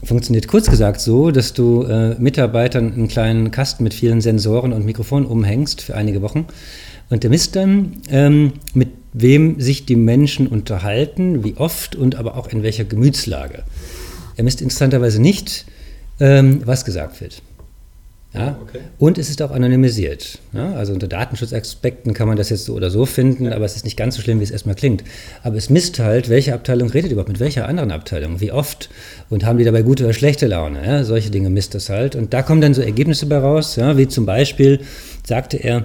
funktioniert 0.02 0.48
kurz 0.48 0.68
gesagt 0.68 1.00
so, 1.00 1.30
dass 1.30 1.52
du 1.52 1.84
äh, 1.84 2.16
Mitarbeitern 2.18 2.92
einen 2.92 3.08
kleinen 3.08 3.50
Kasten 3.50 3.84
mit 3.84 3.94
vielen 3.94 4.20
Sensoren 4.20 4.72
und 4.72 4.84
Mikrofonen 4.84 5.26
umhängst 5.26 5.82
für 5.82 5.94
einige 5.94 6.22
Wochen. 6.22 6.46
Und 7.10 7.22
der 7.22 7.30
misst 7.30 7.56
dann, 7.56 7.98
ähm, 8.10 8.54
mit 8.74 8.88
wem 9.12 9.60
sich 9.60 9.84
die 9.84 9.96
Menschen 9.96 10.46
unterhalten, 10.46 11.44
wie 11.44 11.56
oft 11.56 11.94
und 11.94 12.16
aber 12.16 12.36
auch 12.36 12.48
in 12.48 12.62
welcher 12.62 12.84
Gemütslage. 12.84 13.62
Er 14.36 14.44
misst 14.44 14.62
interessanterweise 14.62 15.20
nicht, 15.20 15.66
ähm, 16.20 16.62
was 16.64 16.84
gesagt 16.84 17.20
wird. 17.20 17.42
Ja? 18.34 18.58
Okay. 18.62 18.80
Und 18.98 19.18
es 19.18 19.28
ist 19.28 19.42
auch 19.42 19.50
anonymisiert. 19.50 20.38
Ja? 20.52 20.72
Also 20.74 20.92
unter 20.92 21.06
Datenschutzaspekten 21.06 22.14
kann 22.14 22.28
man 22.28 22.36
das 22.36 22.48
jetzt 22.48 22.64
so 22.64 22.74
oder 22.74 22.90
so 22.90 23.04
finden, 23.04 23.44
ja. 23.44 23.52
aber 23.52 23.64
es 23.64 23.76
ist 23.76 23.84
nicht 23.84 23.96
ganz 23.96 24.16
so 24.16 24.22
schlimm, 24.22 24.40
wie 24.40 24.44
es 24.44 24.50
erstmal 24.50 24.74
klingt. 24.74 25.04
Aber 25.42 25.56
es 25.56 25.68
misst 25.68 25.98
halt, 25.98 26.28
welche 26.28 26.54
Abteilung 26.54 26.88
redet 26.88 27.12
überhaupt 27.12 27.28
mit 27.28 27.40
welcher 27.40 27.68
anderen 27.68 27.90
Abteilung, 27.90 28.40
wie 28.40 28.50
oft 28.50 28.88
und 29.28 29.44
haben 29.44 29.58
die 29.58 29.64
dabei 29.64 29.82
gute 29.82 30.04
oder 30.04 30.14
schlechte 30.14 30.46
Laune. 30.46 30.84
Ja? 30.86 31.04
Solche 31.04 31.30
Dinge 31.30 31.50
misst 31.50 31.74
das 31.74 31.90
halt. 31.90 32.16
Und 32.16 32.32
da 32.32 32.42
kommen 32.42 32.60
dann 32.60 32.74
so 32.74 32.80
Ergebnisse 32.80 33.26
bei 33.26 33.38
raus, 33.38 33.76
ja? 33.76 33.96
wie 33.98 34.08
zum 34.08 34.24
Beispiel 34.24 34.80
sagte 35.26 35.58
er, 35.58 35.84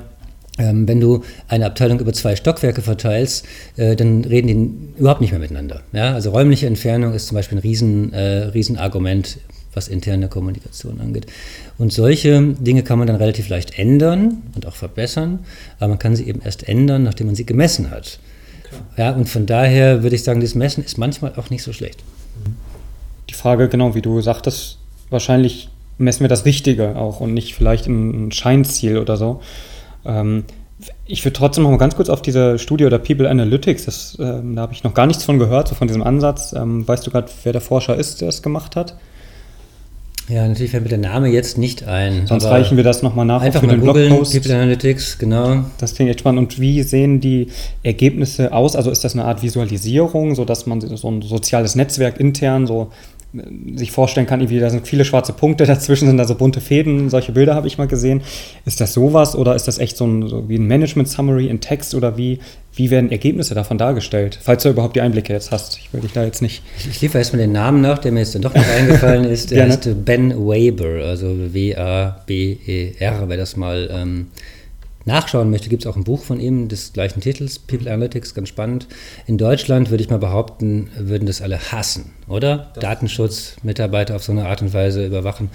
ähm, 0.57 0.87
wenn 0.87 0.99
du 0.99 1.23
eine 1.47 1.65
Abteilung 1.65 1.99
über 1.99 2.13
zwei 2.13 2.35
Stockwerke 2.35 2.81
verteilst, 2.81 3.45
äh, 3.75 3.95
dann 3.95 4.23
reden 4.25 4.47
die 4.47 4.99
überhaupt 4.99 5.21
nicht 5.21 5.31
mehr 5.31 5.39
miteinander. 5.39 5.81
Ja? 5.91 6.13
Also 6.13 6.31
räumliche 6.31 6.65
Entfernung 6.65 7.13
ist 7.13 7.27
zum 7.27 7.35
Beispiel 7.35 7.57
ein 7.57 7.61
Riesen, 7.61 8.13
äh, 8.13 8.45
Riesenargument 8.45 9.37
was 9.77 9.87
interne 9.87 10.27
Kommunikation 10.27 10.99
angeht. 10.99 11.27
Und 11.77 11.93
solche 11.93 12.41
Dinge 12.59 12.83
kann 12.83 12.99
man 12.99 13.07
dann 13.07 13.15
relativ 13.15 13.47
leicht 13.47 13.79
ändern 13.79 14.41
und 14.55 14.65
auch 14.65 14.75
verbessern, 14.75 15.39
aber 15.79 15.89
man 15.89 15.99
kann 15.99 16.15
sie 16.15 16.27
eben 16.27 16.41
erst 16.43 16.67
ändern, 16.67 17.03
nachdem 17.03 17.27
man 17.27 17.35
sie 17.35 17.45
gemessen 17.45 17.91
hat. 17.91 18.19
Okay. 18.65 18.81
Ja, 18.97 19.11
und 19.11 19.29
von 19.29 19.45
daher 19.45 20.03
würde 20.03 20.15
ich 20.15 20.23
sagen, 20.23 20.41
das 20.41 20.55
Messen 20.55 20.83
ist 20.83 20.97
manchmal 20.97 21.33
auch 21.37 21.49
nicht 21.49 21.63
so 21.63 21.71
schlecht. 21.71 22.03
Die 23.29 23.33
Frage, 23.33 23.69
genau 23.69 23.95
wie 23.95 24.01
du 24.01 24.19
sagtest, 24.21 24.79
wahrscheinlich 25.09 25.69
messen 25.97 26.21
wir 26.21 26.27
das 26.27 26.45
Richtige 26.45 26.95
auch 26.95 27.21
und 27.21 27.33
nicht 27.33 27.55
vielleicht 27.55 27.87
ein 27.87 28.31
Scheinziel 28.31 28.97
oder 28.97 29.15
so. 29.15 29.41
Ähm, 30.05 30.43
ich 31.05 31.25
würde 31.25 31.33
trotzdem 31.33 31.63
noch 31.63 31.71
mal 31.71 31.77
ganz 31.77 31.95
kurz 31.95 32.09
auf 32.09 32.21
diese 32.21 32.59
Studie 32.59 32.85
oder 32.85 32.99
People 32.99 33.29
Analytics, 33.29 33.85
das, 33.85 34.17
ähm, 34.19 34.55
da 34.55 34.61
habe 34.63 34.73
ich 34.73 34.83
noch 34.83 34.93
gar 34.93 35.07
nichts 35.07 35.23
von 35.23 35.39
gehört, 35.39 35.67
so 35.67 35.75
von 35.75 35.87
diesem 35.87 36.03
Ansatz. 36.03 36.53
Ähm, 36.53 36.87
weißt 36.87 37.05
du 37.05 37.11
gerade, 37.11 37.31
wer 37.43 37.51
der 37.51 37.61
Forscher 37.61 37.95
ist, 37.95 38.21
der 38.21 38.29
es 38.29 38.41
gemacht 38.41 38.75
hat? 38.75 38.95
Ja, 40.29 40.45
natürlich 40.45 40.71
fällt 40.71 40.83
mir 40.83 40.89
der 40.89 40.97
Name 40.97 41.29
jetzt 41.29 41.57
nicht 41.57 41.87
ein. 41.87 42.27
Sonst 42.27 42.45
reichen 42.45 42.75
wir 42.75 42.83
das 42.83 43.01
nochmal 43.01 43.25
nach 43.25 43.41
einfach 43.41 43.61
für 43.61 43.67
mal 43.67 43.77
Blogpost. 43.77 44.33
People 44.33 44.53
Analytics, 44.53 45.19
genau. 45.19 45.63
Das 45.77 45.95
klingt 45.95 46.09
echt 46.09 46.19
spannend. 46.19 46.39
Und 46.39 46.59
wie 46.59 46.83
sehen 46.83 47.21
die 47.21 47.47
Ergebnisse 47.81 48.51
aus? 48.51 48.75
Also 48.75 48.91
ist 48.91 49.05
das 49.05 49.13
eine 49.13 49.23
Art 49.23 49.41
Visualisierung, 49.41 50.35
sodass 50.35 50.65
man 50.65 50.81
so 50.81 51.09
ein 51.09 51.21
soziales 51.21 51.75
Netzwerk 51.75 52.19
intern 52.19 52.67
so 52.67 52.91
sich 53.75 53.91
vorstellen 53.91 54.25
kann, 54.25 54.39
irgendwie, 54.39 54.59
da 54.59 54.69
sind 54.69 54.87
viele 54.87 55.03
schwarze 55.03 55.33
Punkte, 55.33 55.65
dazwischen 55.67 56.07
sind 56.07 56.17
da 56.17 56.25
so 56.25 56.35
bunte 56.35 56.61
Fäden, 56.61 57.09
solche 57.09 57.33
Bilder 57.33 57.55
habe 57.55 57.67
ich 57.67 57.77
mal 57.77 57.87
gesehen. 57.87 58.21
Ist 58.65 58.79
das 58.79 58.93
sowas 58.93 59.35
oder 59.35 59.55
ist 59.55 59.67
das 59.67 59.77
echt 59.79 59.97
so, 59.97 60.05
ein, 60.05 60.27
so 60.27 60.47
wie 60.49 60.57
ein 60.57 60.65
Management-Summary 60.65 61.47
in 61.47 61.59
Text 61.59 61.93
oder 61.93 62.17
wie, 62.17 62.39
wie 62.73 62.89
werden 62.89 63.11
Ergebnisse 63.11 63.53
davon 63.53 63.77
dargestellt? 63.77 64.39
Falls 64.41 64.63
du 64.63 64.69
überhaupt 64.69 64.95
die 64.95 65.01
Einblicke 65.01 65.33
jetzt 65.33 65.51
hast. 65.51 65.77
Ich 65.77 65.93
will 65.93 66.01
dich 66.01 66.13
da 66.13 66.23
jetzt 66.23 66.41
nicht. 66.41 66.63
Ich, 66.79 66.87
ich 66.87 67.01
liefere 67.01 67.19
erstmal 67.19 67.41
den 67.41 67.51
Namen 67.51 67.81
nach, 67.81 67.97
der 67.97 68.11
mir 68.11 68.19
jetzt 68.19 68.35
dann 68.35 68.41
doch 68.41 68.55
noch 68.55 68.67
eingefallen 68.77 69.25
ist. 69.25 69.51
Der 69.51 69.65
heißt 69.65 70.05
Ben 70.05 70.31
Weber, 70.31 71.05
also 71.05 71.35
W-A-B-E-R, 71.53 73.23
wer 73.27 73.37
das 73.37 73.57
mal 73.57 73.89
ähm, 73.91 74.27
nachschauen 75.07 75.49
möchte, 75.49 75.69
gibt 75.69 75.83
es 75.83 75.87
auch 75.87 75.95
ein 75.95 76.03
Buch 76.03 76.21
von 76.21 76.39
ihm 76.39 76.67
des 76.67 76.93
gleichen 76.93 77.21
Titels, 77.21 77.57
People 77.59 77.91
Analytics, 77.91 78.35
ganz 78.35 78.49
spannend. 78.49 78.87
In 79.25 79.37
Deutschland 79.37 79.89
würde 79.89 80.03
ich 80.03 80.09
mal 80.09 80.19
behaupten, 80.19 80.89
würden 80.97 81.25
das 81.25 81.41
alle 81.41 81.71
hassen, 81.71 82.11
oder? 82.27 82.71
Das 82.75 82.81
Datenschutz, 82.81 83.55
Mitarbeiter 83.63 84.15
auf 84.15 84.23
so 84.23 84.33
eine 84.33 84.45
Art 84.45 84.61
und 84.61 84.73
Weise 84.73 85.05
überwachen. 85.05 85.49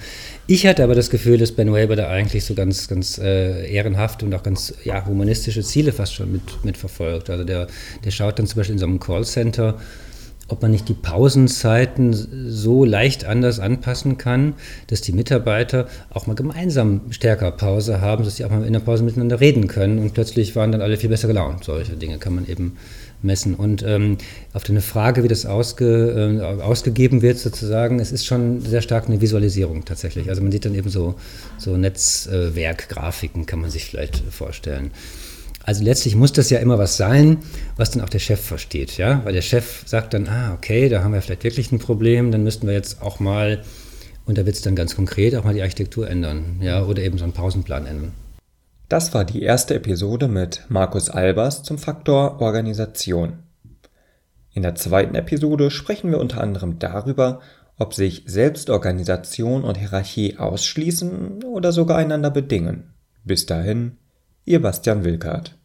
Ich 0.47 0.65
hatte 0.65 0.83
aber 0.83 0.95
das 0.95 1.09
Gefühl, 1.09 1.37
dass 1.37 1.51
Ben 1.51 1.73
Weber 1.73 1.95
da 1.95 2.09
eigentlich 2.09 2.43
so 2.43 2.55
ganz, 2.55 2.87
ganz 2.87 3.19
äh, 3.19 3.71
ehrenhaft 3.71 4.23
und 4.23 4.33
auch 4.33 4.43
ganz 4.43 4.73
ja, 4.83 5.05
humanistische 5.05 5.61
Ziele 5.61 5.93
fast 5.93 6.15
schon 6.15 6.31
mit, 6.31 6.65
mit 6.65 6.75
verfolgt. 6.75 7.29
Also 7.29 7.43
der, 7.43 7.67
der 8.03 8.11
schaut 8.11 8.39
dann 8.39 8.47
zum 8.47 8.57
Beispiel 8.57 8.73
in 8.73 8.79
so 8.79 8.85
einem 8.85 8.99
Callcenter, 8.99 9.77
ob 10.53 10.61
man 10.61 10.71
nicht 10.71 10.87
die 10.87 10.93
Pausenzeiten 10.93 12.13
so 12.13 12.85
leicht 12.85 13.25
anders 13.25 13.59
anpassen 13.59 14.19
kann, 14.19 14.53
dass 14.87 15.01
die 15.01 15.11
Mitarbeiter 15.11 15.87
auch 16.11 16.27
mal 16.27 16.35
gemeinsam 16.35 17.01
stärker 17.09 17.49
Pause 17.51 18.01
haben, 18.01 18.23
dass 18.23 18.35
sie 18.35 18.45
auch 18.45 18.51
mal 18.51 18.63
in 18.63 18.73
der 18.73 18.79
Pause 18.79 19.03
miteinander 19.03 19.39
reden 19.39 19.67
können 19.67 19.97
und 19.97 20.13
plötzlich 20.13 20.55
waren 20.55 20.71
dann 20.71 20.81
alle 20.81 20.97
viel 20.97 21.09
besser 21.09 21.27
gelaunt. 21.27 21.63
Solche 21.63 21.93
Dinge 21.93 22.19
kann 22.19 22.35
man 22.35 22.47
eben 22.47 22.77
messen. 23.23 23.55
Und 23.55 23.83
ähm, 23.83 24.17
auf 24.53 24.63
deine 24.63 24.81
Frage, 24.81 25.23
wie 25.23 25.27
das 25.27 25.47
ausge, 25.47 26.39
äh, 26.39 26.61
ausgegeben 26.61 27.23
wird, 27.23 27.39
sozusagen, 27.39 27.99
es 27.99 28.11
ist 28.11 28.25
schon 28.25 28.61
sehr 28.61 28.81
stark 28.81 29.07
eine 29.07 29.21
Visualisierung 29.21 29.85
tatsächlich. 29.85 30.29
Also 30.29 30.43
man 30.43 30.51
sieht 30.51 30.65
dann 30.65 30.75
eben 30.75 30.89
so, 30.89 31.15
so 31.57 31.77
Netzwerkgrafiken, 31.77 33.45
kann 33.47 33.59
man 33.59 33.71
sich 33.71 33.85
vielleicht 33.85 34.17
vorstellen. 34.29 34.91
Also 35.63 35.83
letztlich 35.83 36.15
muss 36.15 36.33
das 36.33 36.49
ja 36.49 36.59
immer 36.59 36.77
was 36.77 36.97
sein, 36.97 37.37
was 37.77 37.91
dann 37.91 38.03
auch 38.03 38.09
der 38.09 38.19
Chef 38.19 38.41
versteht, 38.41 38.97
ja, 38.97 39.21
weil 39.23 39.33
der 39.33 39.41
Chef 39.41 39.83
sagt 39.85 40.13
dann, 40.13 40.27
ah, 40.27 40.53
okay, 40.53 40.89
da 40.89 41.03
haben 41.03 41.13
wir 41.13 41.21
vielleicht 41.21 41.45
wirklich 41.45 41.71
ein 41.71 41.79
Problem, 41.79 42.31
dann 42.31 42.43
müssten 42.43 42.67
wir 42.67 42.73
jetzt 42.73 43.01
auch 43.01 43.21
mal, 43.21 43.63
und 44.25 44.37
da 44.37 44.45
wird 44.45 44.57
es 44.57 44.61
dann 44.61 44.75
ganz 44.75 44.93
konkret, 44.93 45.35
auch 45.35 45.45
mal 45.45 45.53
die 45.53 45.61
Architektur 45.61 46.09
ändern, 46.09 46.57
ja, 46.61 46.83
oder 46.83 47.01
eben 47.01 47.17
so 47.17 47.23
einen 47.23 47.31
Pausenplan 47.31 47.85
ändern. 47.85 48.11
Das 48.89 49.13
war 49.13 49.23
die 49.23 49.41
erste 49.41 49.75
Episode 49.75 50.27
mit 50.27 50.65
Markus 50.67 51.09
Albers 51.09 51.63
zum 51.63 51.77
Faktor 51.77 52.41
Organisation. 52.41 53.39
In 54.53 54.63
der 54.63 54.75
zweiten 54.75 55.15
Episode 55.15 55.71
sprechen 55.71 56.11
wir 56.11 56.19
unter 56.19 56.41
anderem 56.41 56.77
darüber, 56.77 57.39
ob 57.77 57.93
sich 57.93 58.23
Selbstorganisation 58.27 59.63
und 59.63 59.77
Hierarchie 59.77 60.37
ausschließen 60.37 61.43
oder 61.43 61.71
sogar 61.71 61.97
einander 61.97 62.29
bedingen. 62.29 62.93
Bis 63.23 63.45
dahin, 63.45 63.97
Ihr 64.45 64.61
Bastian 64.61 65.05
Wilkert. 65.05 65.55